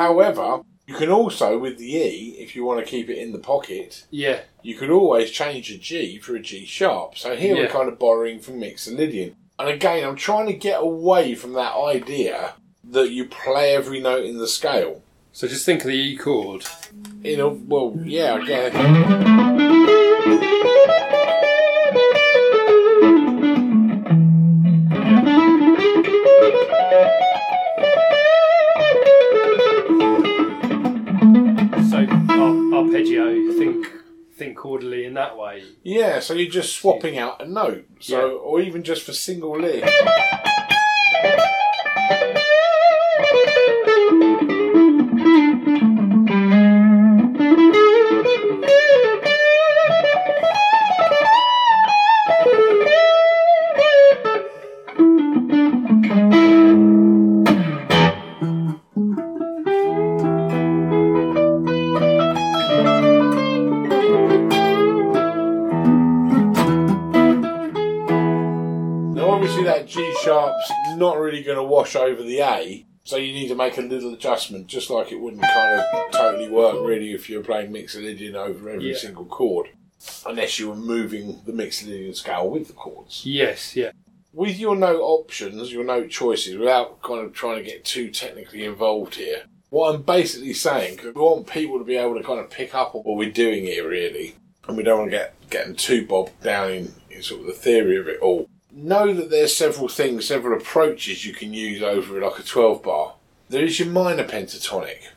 [0.02, 3.38] However, you can also, with the E, if you want to keep it in the
[3.38, 4.39] pocket, Yeah.
[4.64, 7.16] you could always change a G for a G sharp.
[7.20, 7.70] So here we're Yeah.
[7.70, 9.36] kind of borrowing from Mixolydian.
[9.60, 14.26] And again, I'm trying to get away from that idea that you play every note
[14.26, 15.04] in the scale.
[15.34, 16.66] So just think of the E chord.
[17.24, 18.74] You know, well, yeah, I guess.
[34.41, 35.63] Think chordally in that way.
[35.83, 37.87] Yeah, so you're just swapping out a note.
[37.99, 39.83] So, or even just for single lick.
[71.41, 74.67] Really going to wash over the A, so you need to make a little adjustment,
[74.67, 78.91] just like it wouldn't kind of totally work really if you're playing Mixolydian over every
[78.91, 78.97] Yeah.
[78.97, 79.69] single chord,
[80.25, 83.23] unless you were moving the Mixolydian scale with the chords.
[83.25, 83.91] Yes, yeah.
[84.33, 88.63] With your note options, your note choices, without kind of trying to get too technically
[88.63, 92.39] involved here, what I'm basically saying, 'cause we want people to be able to kind
[92.39, 94.35] of pick up on what we're doing here, really,
[94.67, 97.51] and we don't want to get getting too bogged down in, in sort of the
[97.53, 98.47] theory of it all.
[98.74, 103.15] Know that there's several things, several approaches you can use over like a 12 bar.
[103.49, 105.07] There is your minor pentatonic.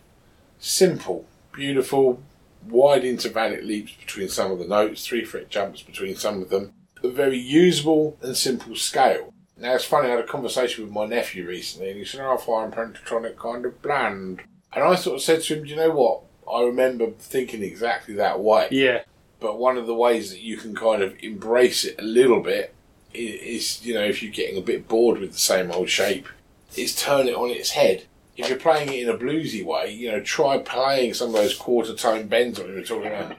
[0.59, 2.20] Simple, beautiful,
[2.68, 6.72] wide intervallic leaps between some of the notes, three fret jumps between some of them.
[7.02, 9.32] A very usable and simple scale.
[9.57, 12.36] Now it's funny, I had a conversation with my nephew recently and he said, oh,
[12.36, 14.42] I find pentatonic kind of bland.
[14.72, 16.22] And I sort of said to him, Do you know what?
[16.52, 18.68] I remember thinking exactly that way.
[18.70, 19.02] Yeah.
[19.38, 22.73] But one of the ways that you can kind of embrace it a little bit
[23.14, 26.28] is, you know, if you're getting a bit bored with the same old shape,
[26.76, 28.04] is turn it on its head.
[28.36, 31.54] If you're playing it in a bluesy way, you know, try playing some of those
[31.54, 33.36] quarter tone bends it we were talking about.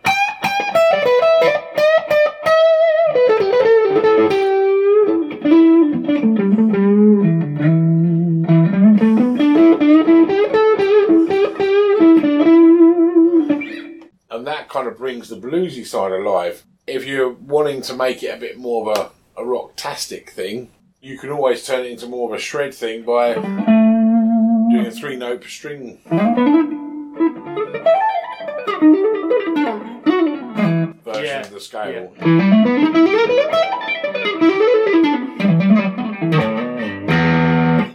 [14.46, 16.64] and that kind of brings the bluesy side alive.
[16.86, 20.70] If you're wanting to make it a bit more of a, a rock-tastic thing,
[21.02, 25.42] you can always turn it into more of a shred thing by doing a three-note
[25.42, 26.00] per string
[31.04, 32.14] version Yeah, of the scale.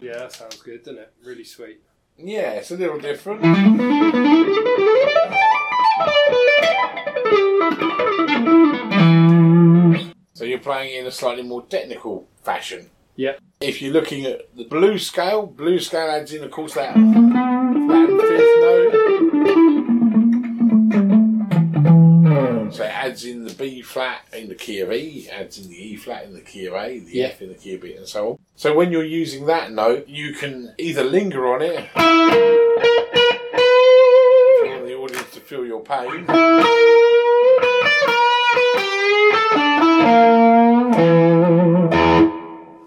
[0.02, 1.12] Yeah, that sounds good, doesn't it?
[1.24, 1.80] Really sweet.
[2.18, 3.40] Yeah, it's a little different.
[10.40, 12.88] So you're playing it in a slightly more technical fashion.
[13.14, 13.34] Yeah.
[13.60, 18.08] If you're looking at the blue scale, blue scale adds in, of course, that flat
[18.08, 18.92] fifth note.
[22.72, 25.76] So it adds in the B flat in the key of E, adds in the
[25.76, 27.26] E flat in the key of A, the Yeah.
[27.26, 28.38] F in the key of B, and so on.
[28.56, 31.84] So when you're using that note, you can either linger on it, if
[34.64, 36.24] you want the audience to feel your pain,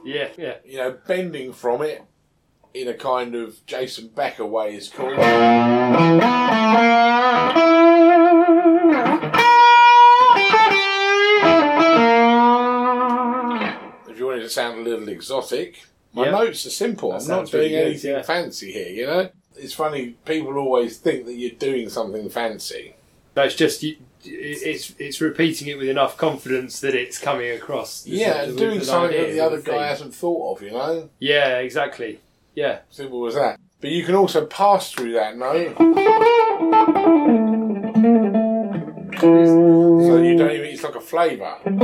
[0.05, 0.55] Yeah, yeah.
[0.66, 2.03] you know, bending from it
[2.74, 5.14] in a kind of Jason Becker way is cool.
[14.09, 15.84] If you wanted to sound a little exotic,
[16.14, 16.32] my Yeah.
[16.32, 17.11] notes are simple.
[17.11, 18.22] That I'm not doing really good, anything yeah.
[18.22, 19.30] fancy here, you know?
[19.55, 22.95] It's funny, people always think that you're doing something fancy.
[23.34, 28.05] That's just you, it's it's repeating it with enough confidence that it's coming across.
[28.05, 31.09] Yeah, and doing something that the other guy hasn't thought of, you know?
[31.19, 32.19] Yeah, exactly.
[32.55, 33.59] Yeah, Simple as that.
[33.82, 35.76] But you can also pass through that note.
[39.19, 41.57] So you don't even, it's like a flavour.
[41.65, 41.84] a bit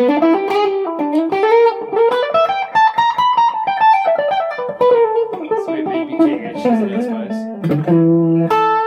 [5.86, 6.68] BB King-ish, I
[7.02, 8.79] suppose?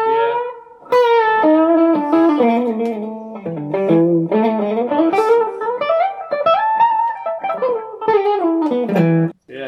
[3.73, 3.79] Yeah.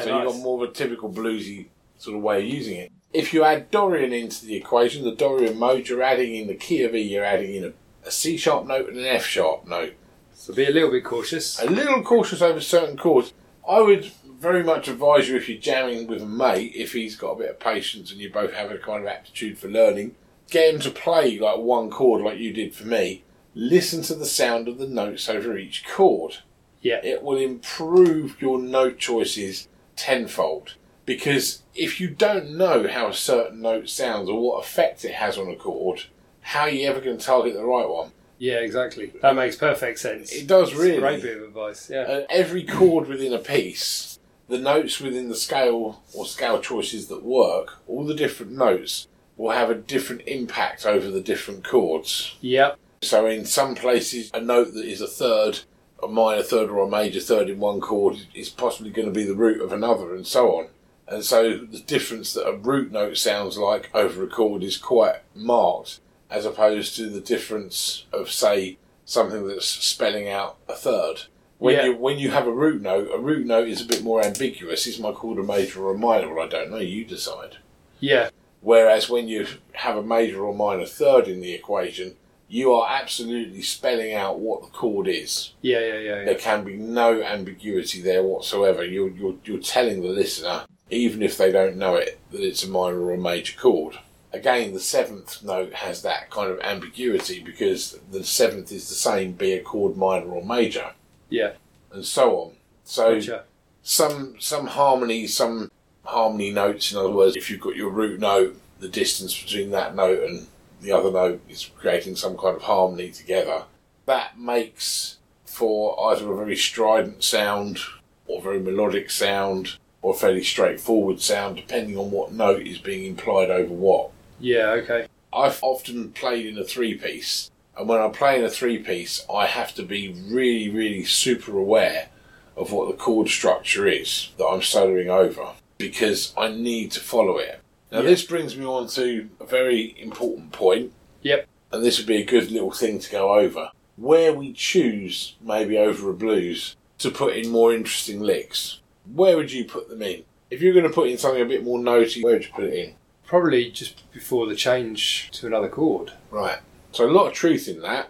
[0.00, 0.16] So nice.
[0.24, 2.92] you've got more of a typical bluesy sort of way of using it.
[3.14, 6.82] If you add Dorian into the equation, the Dorian mode, you're adding in the key
[6.82, 7.72] of E, you're adding in a,
[8.07, 9.94] a C sharp note and an F sharp note.
[10.34, 11.62] So be a little bit cautious.
[11.62, 13.32] A little cautious over certain chords.
[13.66, 14.05] I would
[14.38, 17.50] very much advise you if you're jamming with a mate, if he's got a bit
[17.50, 20.16] of patience and you both have a kind of aptitude for learning,
[20.50, 23.24] get him to play like one chord like you did for me.
[23.55, 26.38] Listen to the sound of the notes over each chord.
[26.80, 27.00] Yeah.
[27.02, 30.74] It will improve your note choices tenfold.
[31.07, 35.36] Because if you don't know how a certain note sounds or what effect it has
[35.36, 36.05] on a chord,
[36.40, 38.12] how are you ever going to target the right one?
[38.38, 39.12] Yeah, exactly.
[39.22, 40.32] That makes perfect sense.
[40.32, 40.98] It does really.
[40.98, 41.88] great bit of advice.
[41.90, 42.00] Yeah.
[42.00, 47.22] Uh, every chord within a piece, the notes within the scale or scale choices that
[47.22, 52.36] work, all the different notes will have a different impact over the different chords.
[52.40, 52.78] Yep.
[53.05, 55.61] So in some places, a note that is a third,
[56.02, 59.24] a minor third or a major third in one chord is possibly going to be
[59.24, 60.68] the root of another, and so on.
[61.07, 65.16] And so the difference that a root note sounds like over a chord is quite
[65.34, 66.00] marked,
[66.30, 71.22] as opposed to the difference of, say, something that's spelling out a third.
[71.59, 71.84] When Yeah.
[71.84, 74.86] you when you have a root note, a root note is a bit more ambiguous.
[74.86, 76.34] Is my chord a major or a minor?
[76.34, 76.78] Well, I don't know.
[76.78, 77.59] You decide.
[78.00, 78.30] Yeah.
[78.61, 82.16] Whereas when you have a major or minor third in the equation,
[82.49, 85.53] you are absolutely spelling out what the chord is.
[85.62, 86.24] Yeah, yeah, yeah, yeah.
[86.24, 88.84] There can be no ambiguity there whatsoever.
[88.84, 92.68] You're, you're, you're telling the listener, even if they don't know it, that it's a
[92.68, 93.99] minor or a major chord.
[94.32, 99.32] Again, the seventh note has that kind of ambiguity because the seventh is the same,
[99.32, 100.90] be a chord minor or major,
[101.30, 101.53] Yeah.
[101.92, 102.53] and so on.
[102.84, 103.45] So Gotcha.
[103.82, 105.70] some some harmony, some
[106.05, 106.90] harmony notes.
[106.92, 110.49] In other words, if you've got your root note, the distance between that note and
[110.85, 113.64] the other note is creating some kind of harmony together.
[114.07, 115.16] That makes
[115.47, 117.78] for either a very strident sound,
[118.26, 123.07] or very melodic sound, or a fairly straightforward sound, depending on what note is being
[123.07, 124.11] implied over what.
[124.39, 125.07] Yeah, okay.
[125.32, 129.24] I've often played in a three piece, and when I play in a three piece,
[129.32, 132.09] I have to be really, really super aware
[132.57, 137.39] of what the chord structure is that I'm soloing over because I need to follow
[137.39, 137.61] it.
[137.95, 138.07] Now, Yeah.
[138.07, 140.92] this brings me on to a very important point,
[141.22, 141.47] Yep.
[141.70, 143.70] and this would be a good little thing to go over.
[143.97, 148.80] Where we choose, maybe over a blues, to put in more interesting licks,
[149.14, 150.24] where would you put them in?
[150.51, 152.64] If you're going to put in something a bit more notey, where would you put
[152.64, 152.95] it in?
[153.24, 156.14] Probably just before the change to another chord.
[156.32, 156.59] Right.
[156.90, 158.09] So a lot of truth in that.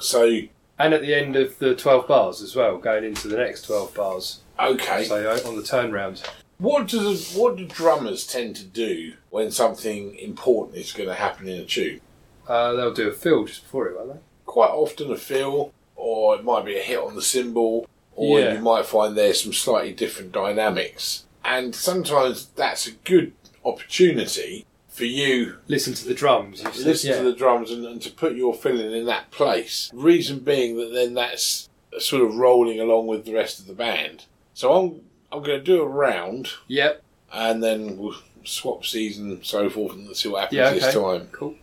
[0.00, 0.40] So
[0.76, 3.94] And at the end of the 12 bars as well, going into the next 12
[3.94, 4.40] bars.
[4.58, 6.24] okay, So on the turnaround.
[6.62, 11.48] What does what do drummers tend to do when something important is going to happen
[11.48, 12.00] in a tune?
[12.46, 14.20] Uh, they'll do a fill just before it, won't they?
[14.46, 18.54] Quite often a fill, or it might be a hit on the cymbal, or Yeah.
[18.54, 21.24] you might find there's some slightly different dynamics.
[21.44, 23.32] And sometimes that's a good
[23.64, 26.62] opportunity for you Listen to the drums.
[26.62, 27.18] you said, listen yeah.
[27.18, 29.90] to the drums and, and to put your filling in that place.
[29.94, 34.26] Reason being that then that's sort of rolling along with the rest of the band.
[34.54, 35.00] So I'm
[35.32, 37.02] I'm going to do a round Yep.
[37.32, 38.14] and then we'll
[38.44, 41.28] swap seas and so forth and see what happens Yeah, this time.
[41.32, 41.54] Cool.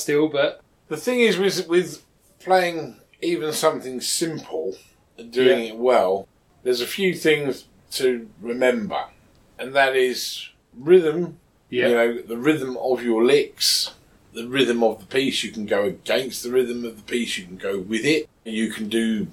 [0.00, 2.02] Still, but The thing is, with with
[2.40, 4.76] playing even something simple
[5.18, 5.70] and doing Yeah.
[5.72, 6.26] it well,
[6.62, 9.04] there's a few things to remember,
[9.58, 11.38] and that is rhythm.
[11.68, 11.88] yeah.
[11.88, 13.90] You know, the rhythm of your licks,
[14.32, 15.44] the rhythm of the piece.
[15.44, 17.36] You can go against the rhythm of the piece.
[17.38, 18.28] You can go with it.
[18.44, 19.26] You can do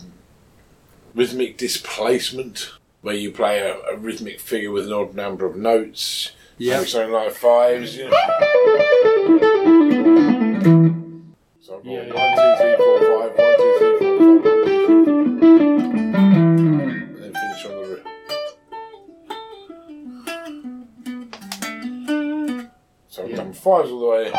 [1.15, 2.69] rhythmic displacement,
[3.01, 6.31] where you play a, a rhythmic figure with an odd number of notes.
[6.59, 6.83] Yeah.
[6.83, 7.95] Something like fives.
[7.97, 9.73] You know.
[11.67, 14.07] Five, one, two, three,
[16.57, 17.83] and then finish on the.
[17.89, 18.03] ri-
[23.09, 23.35] So I've Yeah.
[23.37, 24.31] done fives all the way.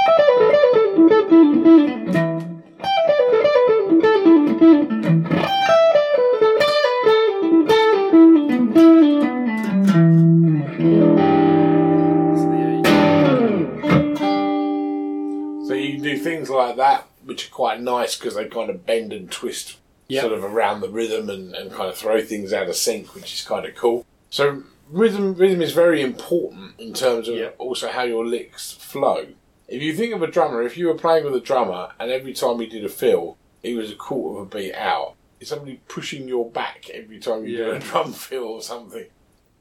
[17.68, 19.76] Quite nice because they kind of bend and twist
[20.10, 20.22] Yep.
[20.22, 23.34] sort of around the rhythm and, and kind of throw things out of sync, which
[23.34, 24.06] is kind of cool.
[24.30, 27.56] So rhythm rhythm is very important in terms of Yep.
[27.58, 29.26] also how your licks flow.
[29.68, 32.32] If you think of a drummer, if you were playing with a drummer and every
[32.32, 35.14] time he did a fill, he was a quarter of a beat out.
[35.40, 39.04] Is somebody pushing your back every time you do a drum fill or something?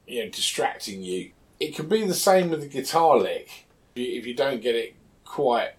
[0.06, 1.32] You know, distracting you.
[1.60, 3.66] It can be the same with the guitar lick.
[3.94, 4.94] If you- If you don't get it
[5.26, 5.72] quite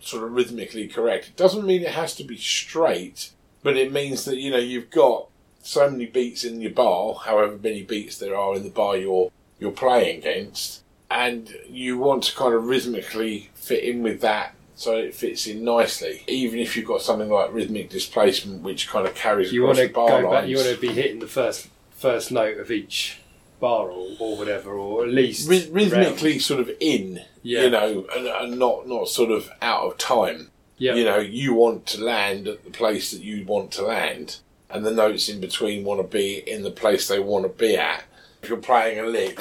[0.00, 1.28] sort of rhythmically correct.
[1.28, 3.30] It doesn't mean it has to be straight,
[3.62, 5.26] but it means that you know you've got
[5.62, 9.30] so many beats in your bar, however many beats there are in the bar you're
[9.58, 14.96] you're playing against, and you want to kind of rhythmically fit in with that so
[14.96, 16.24] it fits in nicely.
[16.26, 19.86] Even if you've got something like rhythmic displacement, which kind of carries You across want
[19.86, 20.40] to the bar go lines.
[20.42, 20.48] back.
[20.48, 23.19] You want to be hitting the first first note of each
[23.60, 26.42] bar or, or whatever, or at least Rhy- rhythmically round.
[26.42, 27.62] sort of in, Yeah.
[27.64, 30.50] you know, and, and not not sort of out of time.
[30.78, 30.94] Yeah.
[30.94, 34.38] You know, you want to land at the place that you want to land,
[34.70, 37.76] and the notes in between want to be in the place they want to be
[37.76, 38.04] at.
[38.42, 39.36] If you're playing a lick,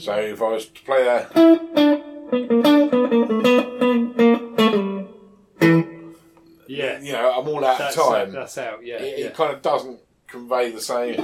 [0.00, 1.30] so if I was to play that,
[6.84, 7.00] yeah.
[7.00, 8.32] you know, I'm all out That's, of time.
[8.32, 8.84] that's out.
[8.84, 8.96] Yeah.
[8.96, 9.26] it, yeah.
[9.26, 11.14] it kind of doesn't convey the same.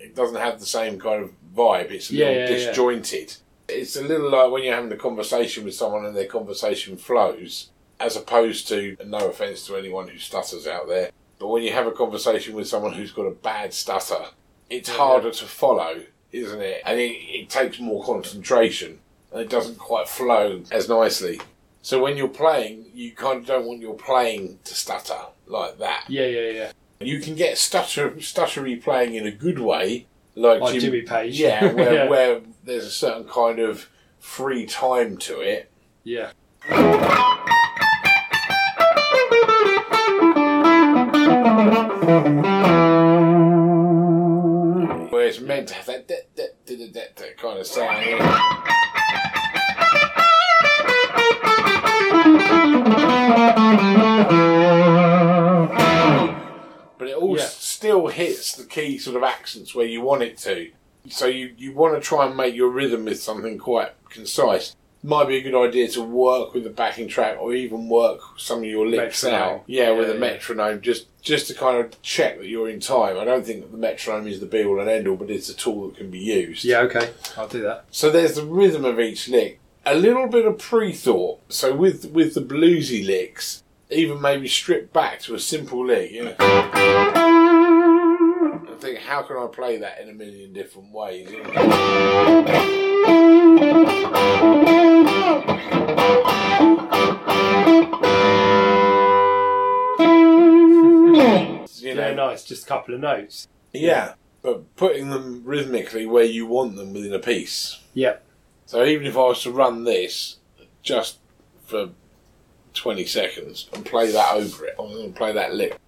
[0.00, 1.90] It doesn't have the same kind of vibe.
[1.90, 2.66] It's a Yeah, little yeah, yeah.
[2.68, 3.34] disjointed.
[3.68, 7.70] It's a little like when you're having a conversation with someone and their conversation flows,
[7.98, 11.86] as opposed to, no offence to anyone who stutters out there, but when you have
[11.86, 14.26] a conversation with someone who's got a bad stutter,
[14.70, 14.96] it's Yeah.
[14.96, 16.02] harder to follow,
[16.32, 16.82] isn't it?
[16.84, 19.00] And it, it takes more concentration,
[19.36, 21.38] and it doesn't quite flow as nicely.
[21.82, 26.04] So when you're playing, you kind of don't want your playing to stutter like that.
[26.08, 26.72] yeah, yeah, yeah.
[27.00, 31.38] You can get stutter, stuttery playing in a good way, like, Like Jim- Jimmy Page.
[31.38, 32.08] Yeah, where, Yeah.
[32.08, 35.70] where there's a certain kind of free time to it.
[36.02, 36.32] Yeah.
[45.10, 48.04] Where it's meant to have that, that, that, that, that, that kind of sound.
[57.96, 60.70] Still hits the key sort of accents where you want it to.
[61.08, 64.74] So you, you want to try and make your rhythm with something quite concise.
[65.02, 68.58] Might be a good idea to work with the backing track or even work some
[68.58, 69.48] of your licks Metronome.
[69.58, 69.62] out.
[69.66, 73.16] Yeah, with Yeah, a metronome, just just to kind of check that you're in time.
[73.18, 75.48] I don't think that the metronome is the be all and end all, but it's
[75.48, 76.64] a tool that can be used.
[76.64, 76.80] Yeah.
[76.80, 77.10] Okay.
[77.36, 77.84] I'll do that.
[77.90, 79.60] So there's the rhythm of each lick.
[79.84, 81.40] A little bit of pre-thought.
[81.52, 86.10] So with with the bluesy licks, even maybe strip back to a simple lick.
[86.10, 87.55] You know.
[88.76, 91.30] I think, how can I play that in a million different ways?
[91.30, 91.50] you know?
[101.80, 102.44] You know, Yeah, nice.
[102.44, 103.48] Just a couple of notes.
[103.72, 104.12] yeah,
[104.42, 107.80] but putting them rhythmically where you want them within a piece.
[107.94, 108.26] Yep.
[108.66, 110.36] So even if I was to run this
[110.82, 111.16] just
[111.64, 111.88] for
[112.74, 115.80] 20 seconds and play that over it, I'm going to play that lick.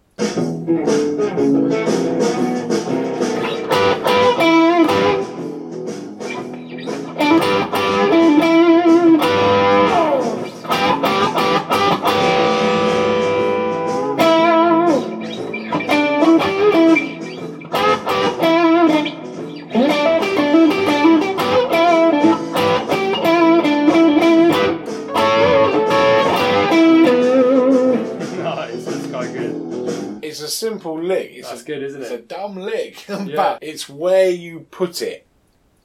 [30.58, 31.30] Simple lick.
[31.34, 32.04] It's That's a, good, isn't it?
[32.04, 33.26] It's a dumb lick, Yeah.
[33.34, 35.26] but it's where you put it.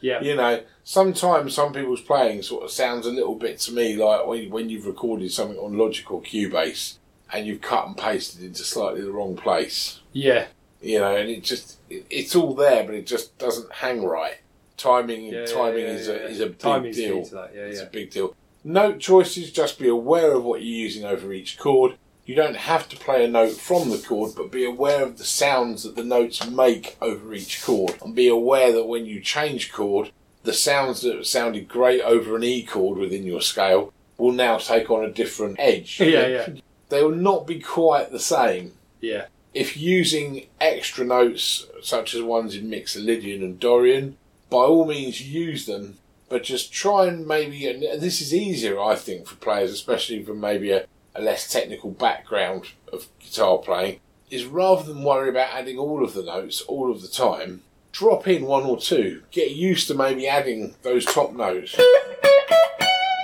[0.02, 0.22] Yeah.
[0.22, 4.28] You know, sometimes some people's playing sort of sounds a little bit to me like
[4.28, 6.98] when, when you've recorded something on Logic or Cubase
[7.32, 10.02] and you've cut and pasted into slightly the wrong place.
[10.12, 10.48] Yeah.
[10.82, 14.36] You know, and it just it, it's all there, but it just doesn't hang right.
[14.76, 17.20] Timing, Yeah, timing yeah, is a is a big Timing's deal.
[17.54, 18.36] it's a big deal.
[18.66, 21.98] Note choices, just be aware of what you're using over each chord.
[22.26, 25.26] You don't have to play a note from the chord, but be aware of the
[25.26, 27.96] sounds that the notes make over each chord.
[28.02, 30.12] And be aware that when you change chord,
[30.44, 34.90] the sounds that sounded great over an E chord within your scale will now take
[34.90, 36.00] on a different edge.
[36.00, 36.48] Yeah, yeah.
[36.90, 39.26] They will not be quite the same Yeah.
[39.54, 44.18] if using extra notes such as ones in Mixolydian and Dorian,
[44.50, 45.98] by all means use them,
[46.30, 50.40] but just try and maybe, and this is easier I think for players, especially from
[50.40, 50.86] maybe a,
[51.16, 54.00] a less technical background of guitar playing,
[54.30, 57.62] is rather than worry about adding all of the notes all of the time,
[57.92, 59.22] drop in one or two.
[59.32, 61.76] Get used to maybe adding those top notes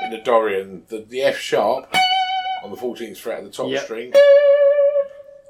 [0.03, 1.91] in the Dorian, the, the F sharp
[2.63, 3.83] on the 14th fret of the top Yep.
[3.83, 4.13] string,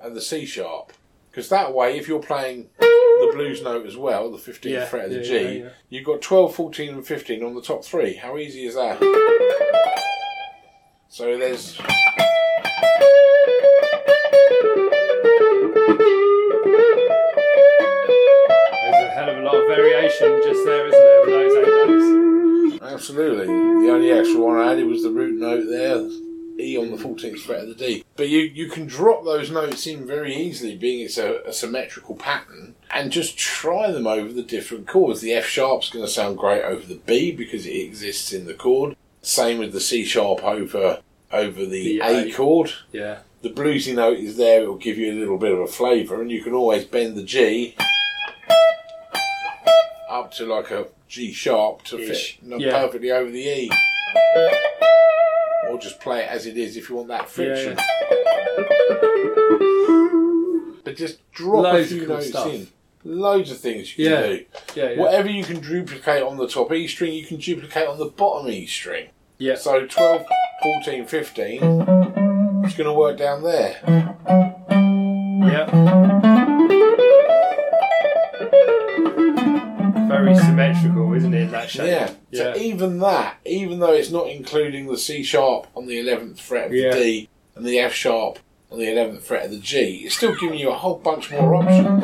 [0.02, 0.94] and the C sharp.
[1.30, 5.06] Because that way, if you're playing the blues note as well, the 15th Yeah, fret
[5.06, 8.16] of the yeah, G, yeah, you've got 12, 14, and 15 on the top three.
[8.16, 9.00] How easy is that?
[11.12, 11.76] So there's.
[11.76, 11.88] There's
[18.96, 21.68] a hell of a lot of variation just there, isn't there, with those eight
[22.78, 22.94] notes?
[22.94, 23.48] Absolutely.
[23.48, 26.08] The only extra one I added was the root note there,
[26.64, 28.04] E on the 14th fret of the D.
[28.16, 32.18] But you, you can drop those notes in very easily, being it's a, a symmetrical
[32.18, 35.22] pattern, and just try them over the different chords.
[35.22, 38.54] The F sharp's going to sound great over the B because it exists in the
[38.54, 38.96] chord.
[39.22, 41.02] Same with the C sharp over
[41.32, 42.32] over the, The A, A.
[42.32, 42.72] chord.
[42.92, 43.20] Yeah.
[43.42, 46.22] The bluesy note is there; it will give you a little bit of a flavour,
[46.22, 47.76] and you can always bend the G
[50.10, 52.38] up to like a G sharp to Ish.
[52.40, 52.72] fit Yeah.
[52.82, 53.72] perfectly over the E.
[55.70, 57.78] Or just play it as it is if you want that friction.
[60.84, 62.48] But just drop Loads a few cool notes stuff.
[62.54, 62.68] in.
[63.06, 64.22] Loads of things you Yeah.
[64.22, 64.46] can do.
[64.76, 65.00] Yeah, yeah.
[65.00, 68.50] Whatever you can duplicate on the top E string, you can duplicate on the bottom
[68.52, 69.08] E string.
[69.38, 69.56] Yeah.
[69.56, 70.26] So 12,
[70.62, 71.54] 14, 15,
[72.66, 73.78] it's going to work down there.
[75.50, 75.66] Yeah.
[80.10, 81.88] Very symmetrical, isn't it, in that shape?
[81.88, 82.12] Yeah.
[82.32, 82.54] Yeah.
[82.54, 86.68] So even that, even though it's not including the C sharp on the 11th fret
[86.68, 86.94] of Yeah.
[86.94, 88.40] the D and the F sharp
[88.72, 91.56] on the 11th fret of the G, it's still giving you a whole bunch more
[91.56, 92.04] options.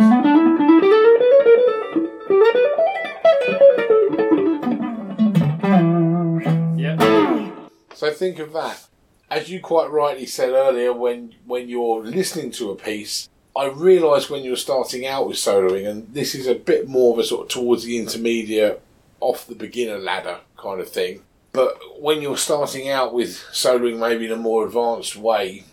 [7.96, 8.88] So think of that.
[9.30, 14.30] As you quite rightly said earlier, when when you're listening to a piece, I realise
[14.30, 17.44] when you're starting out with soloing, and this is a bit more of a sort
[17.44, 18.82] of towards the intermediate,
[19.22, 21.22] off the beginner ladder kind of thing.
[21.54, 25.64] But when you're starting out with soloing maybe in a more advanced way,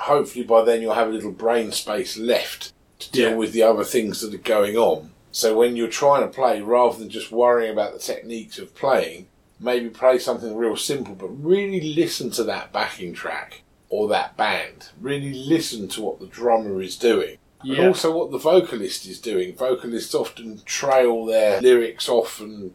[0.00, 3.36] hopefully by then you'll have a little brain space left to deal Yeah.
[3.36, 5.12] with the other things that are going on.
[5.30, 9.28] So when you're trying to play, rather than just worrying about the techniques of playing,
[9.60, 14.88] maybe play something real simple, but really listen to that backing track or that band.
[15.00, 17.36] Really listen to what the drummer is doing.
[17.62, 19.54] And also what the vocalist is doing.
[19.54, 22.72] Vocalists often trail their lyrics off and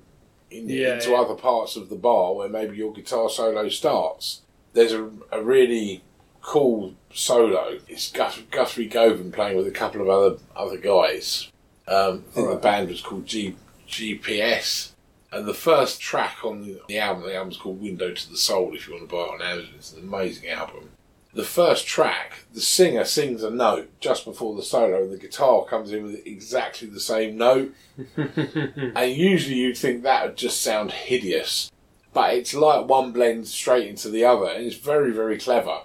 [0.51, 1.17] in, Yeah, into yeah.
[1.21, 4.41] other parts of the bar where maybe your guitar solo starts.
[4.73, 6.03] There's a, a really
[6.41, 7.79] cool solo.
[7.87, 11.51] It's Gus, Guthrie Govan playing with a couple of other other guys.
[11.87, 13.55] Um, I think the band was called G,
[13.87, 14.91] GPS.
[15.35, 18.73] And the first track on the, the album, the album's called Window to the Soul,
[18.73, 19.73] if you want to buy it on Amazon.
[19.75, 20.91] It's an amazing album.
[21.33, 25.65] The first track, the singer sings a note just before the solo, and the guitar
[25.65, 27.73] comes in with exactly the same note.
[28.15, 31.69] and usually you'd think that would just sound hideous.
[32.13, 35.81] but it's like one blends straight into the other, and it's very, very clever.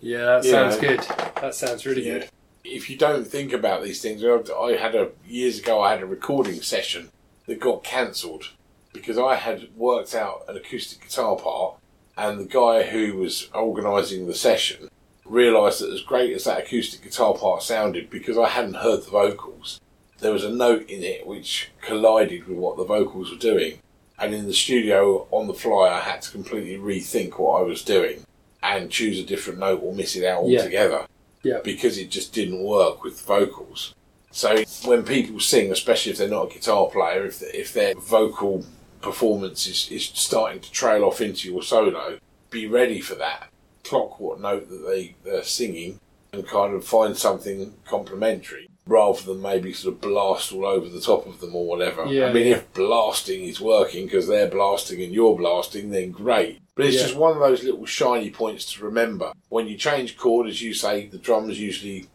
[0.00, 0.88] Yeah, that You sounds know.
[0.88, 1.00] good.
[1.42, 2.30] That sounds really good.
[2.64, 5.82] If you don't think about these things, I had a years ago.
[5.82, 7.10] I had a recording session
[7.46, 8.50] that got cancelled
[8.96, 11.76] because I had worked out an acoustic guitar part,
[12.16, 14.88] and the guy who was organising the session
[15.24, 19.10] realised that as great as that acoustic guitar part sounded, because I hadn't heard the
[19.10, 19.80] vocals,
[20.18, 23.78] there was a note in it which collided with what the vocals were doing.
[24.18, 27.82] And in the studio on the fly, I had to completely rethink what I was
[27.82, 28.22] doing
[28.62, 30.60] and choose a different note or miss it out Yeah.
[30.60, 31.06] altogether
[31.42, 31.58] Yeah.
[31.62, 33.94] because it just didn't work with the vocals.
[34.30, 38.64] So when people sing, especially if they're not a guitar player, if if their vocal
[39.06, 42.18] performance is, is starting to trail off into your solo,
[42.50, 43.48] be ready for that.
[43.84, 46.00] Clock what note that they, they're singing
[46.32, 51.00] and kind of find something complementary rather than maybe sort of blast all over the
[51.00, 52.04] top of them or whatever.
[52.06, 52.56] Yeah, I mean, yeah.
[52.56, 56.60] if blasting is working because they're blasting and you're blasting, then great.
[56.74, 57.02] But it's Yeah.
[57.02, 59.32] just one of those little shiny points to remember.
[59.48, 62.08] When you change chord, as you say, the drums usually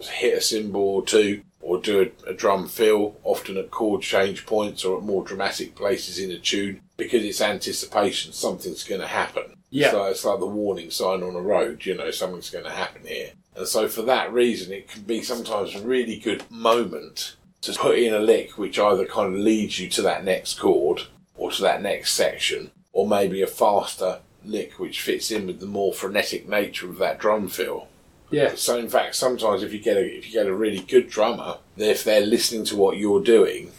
[0.00, 4.44] hit a cymbal or two or do a, a drum fill, often at chord change
[4.44, 9.06] points or at more dramatic places in a tune, because it's anticipation, something's going to
[9.06, 9.44] happen.
[9.70, 9.92] Yeah.
[9.92, 13.06] So it's like the warning sign on a road, you know, something's going to happen
[13.06, 13.30] here.
[13.56, 17.98] And so for that reason, it can be sometimes a really good moment to put
[17.98, 21.02] in a lick which either kind of leads you to that next chord
[21.36, 25.66] or to that next section, or maybe a faster lick which fits in with the
[25.66, 27.88] more frenetic nature of that drum fill.
[28.32, 28.54] Yeah.
[28.56, 31.58] So in fact, sometimes if you get a if you get a really good drummer,
[31.76, 33.70] if they're listening to what you're doing,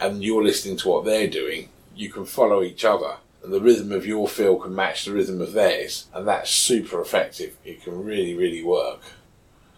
[0.00, 3.92] and you're listening to what they're doing, you can follow each other, and the rhythm
[3.92, 7.56] of your feel can match the rhythm of theirs, and that's super effective.
[7.64, 9.00] It can really, really work.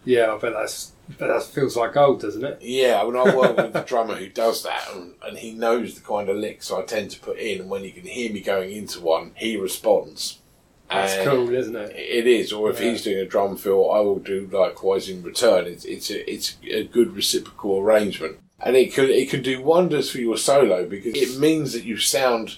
[0.05, 2.59] Yeah, I bet that's but that feels like gold, doesn't it?
[2.61, 6.01] Yeah, when I work with a drummer who does that, and, and he knows the
[6.01, 8.73] kind of licks I tend to put in, and when he can hear me going
[8.73, 10.39] into one, he responds.
[10.91, 11.95] That's And- cool, isn't it?
[11.97, 12.91] It is, or if Yeah.
[12.93, 15.67] he's doing a drum fill, I will do likewise in return.
[15.67, 20.11] It's it's a, it's a good reciprocal arrangement, and it can it can do wonders
[20.11, 22.57] for your solo because it means that you sound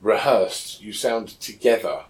[0.00, 2.00] rehearsed, you sound together,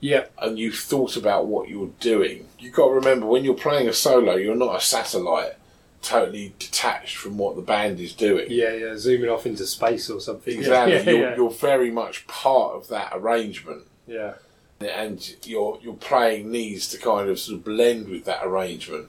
[0.00, 0.26] Yeah.
[0.38, 2.48] and you've thought about what you're doing.
[2.58, 5.54] You've got to remember when you're playing a solo, you're not a satellite,
[6.02, 8.46] totally detached from what the band is doing.
[8.50, 10.58] Yeah, yeah, zooming off into space or something.
[10.58, 11.36] Exactly, Yeah, you're, yeah.
[11.36, 13.84] you're very much part of that arrangement.
[14.06, 14.34] yeah.
[14.84, 19.08] And your your playing needs to kind of sort of blend with that arrangement.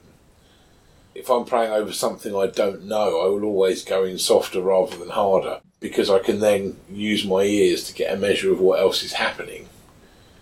[1.14, 4.96] If I'm playing over something I don't know, I will always go in softer rather
[4.96, 8.80] than harder because I can then use my ears to get a measure of what
[8.80, 9.68] else is happening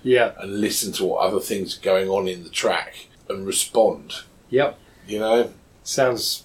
[0.03, 0.33] Yeah.
[0.39, 4.15] and listen to what other things are going on in the track and respond.
[4.51, 4.79] Yep.
[5.07, 5.53] You know?
[5.83, 6.42] Sounds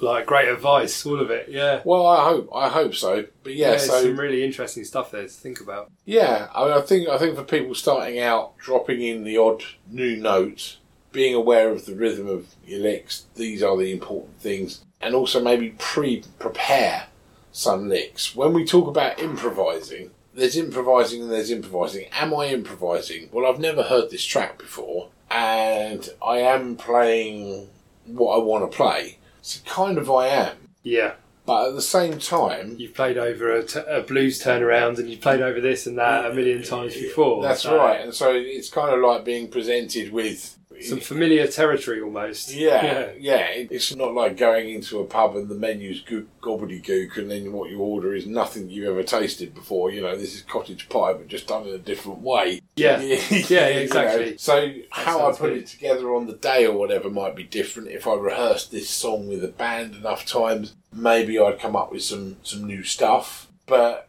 [0.00, 1.48] like great advice, all of it.
[1.48, 1.82] Yeah.
[1.84, 3.26] Well, I hope I hope so.
[3.42, 5.90] But yeah, there's so some really interesting stuff there to think about.
[6.04, 9.62] Yeah, I, mean, I think I think for people starting out, dropping in the odd
[9.90, 10.78] new note,
[11.12, 15.42] being aware of the rhythm of your licks, these are the important things, and also
[15.42, 17.06] maybe pre-prepare
[17.52, 18.36] some licks.
[18.36, 22.06] When we talk about improvising, there's improvising and there's improvising.
[22.12, 23.28] Am I improvising?
[23.32, 27.68] Well, I've never heard this track before, and I am playing
[28.06, 29.17] what I want to play.
[29.48, 31.12] So kind of I am, Yeah.
[31.46, 35.22] but at the same time, You've played over a, t- a blues turnaround and you've
[35.22, 37.42] played over this and that a million times before.
[37.42, 40.57] That's so right, and so it's kind of like being presented with.
[40.82, 42.52] Some familiar territory almost.
[42.54, 47.16] yeah, yeah, it- It's not like going into a pub and the menu's go- gobbledygook,
[47.16, 49.90] and then what you order is nothing you've ever tasted before.
[49.90, 52.60] You know, this is cottage pie, but just done in a different way.
[52.76, 53.00] Yeah.
[53.00, 53.80] yeah, Yeah, you know.
[53.80, 54.38] exactly.
[54.38, 55.58] So how I put good.
[55.58, 57.88] it together on the day or whatever might be different.
[57.88, 62.02] If I rehearsed this song with a band enough times, maybe I'd come up with
[62.02, 63.48] some some new stuff.
[63.66, 64.08] But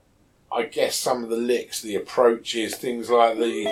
[0.52, 3.66] I guess some of the licks, the approaches, things like the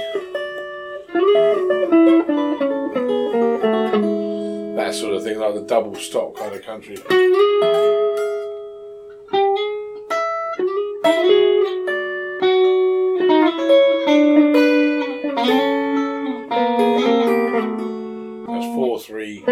[4.76, 6.95] that sort of thing, like the double stop kind of country.
[18.47, 19.43] That's four, three,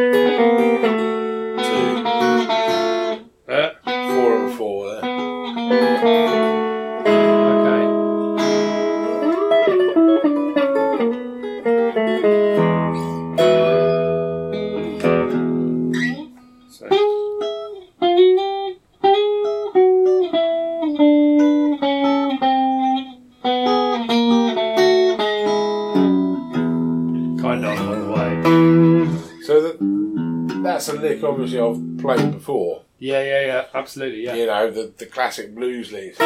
[30.89, 32.83] a lick obviously I've played before.
[32.99, 34.35] Yeah, yeah, yeah, absolutely, yeah.
[34.35, 36.17] You know, the, the classic blues leads.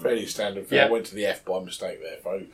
[0.00, 0.66] Fairly standard.
[0.70, 0.86] Yeah.
[0.86, 2.46] I went to the F by mistake there, folks.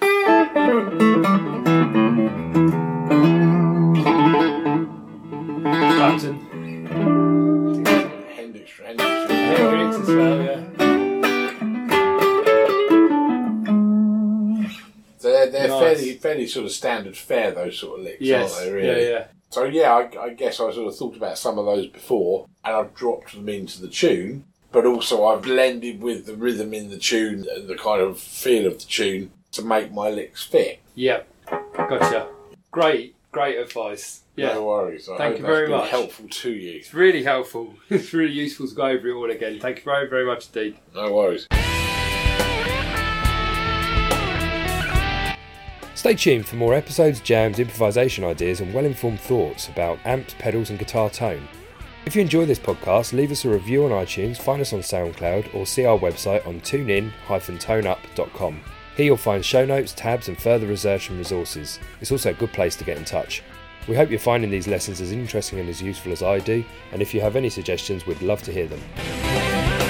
[16.46, 18.54] Sort of standard fare, those sort of licks, Yes.
[18.54, 18.72] aren't they?
[18.72, 19.02] Really?
[19.04, 19.24] Yeah, yeah.
[19.50, 22.74] So yeah, I, I guess I sort of thought about some of those before, and
[22.74, 24.44] I've dropped them into the tune.
[24.72, 28.66] But also, I've blended with the rhythm in the tune and the kind of feel
[28.66, 30.80] of the tune to make my licks fit.
[30.96, 31.28] Yep.
[31.76, 32.26] Gotcha.
[32.72, 34.22] Great, great advice.
[34.34, 34.54] Yeah.
[34.54, 35.08] No worries.
[35.08, 35.90] I Thank you very much.
[35.90, 36.72] helpful to you.
[36.78, 37.74] It's really helpful.
[37.88, 39.60] It's really useful to go over it all again.
[39.60, 40.76] Thank you very, very much indeed.
[40.92, 41.46] No worries.
[46.04, 50.68] Stay tuned for more episodes, jams, improvisation ideas, and well informed thoughts about amps, pedals,
[50.68, 51.48] and guitar tone.
[52.04, 55.54] If you enjoy this podcast, leave us a review on iTunes, find us on SoundCloud,
[55.54, 58.60] or see our website on tunein-toneup.com.
[58.98, 61.80] Here you'll find show notes, tabs, and further research and resources.
[62.02, 63.42] It's also a good place to get in touch.
[63.88, 66.62] We hope you're finding these lessons as interesting and as useful as I do,
[66.92, 69.83] and if you have any suggestions, we'd love to hear them.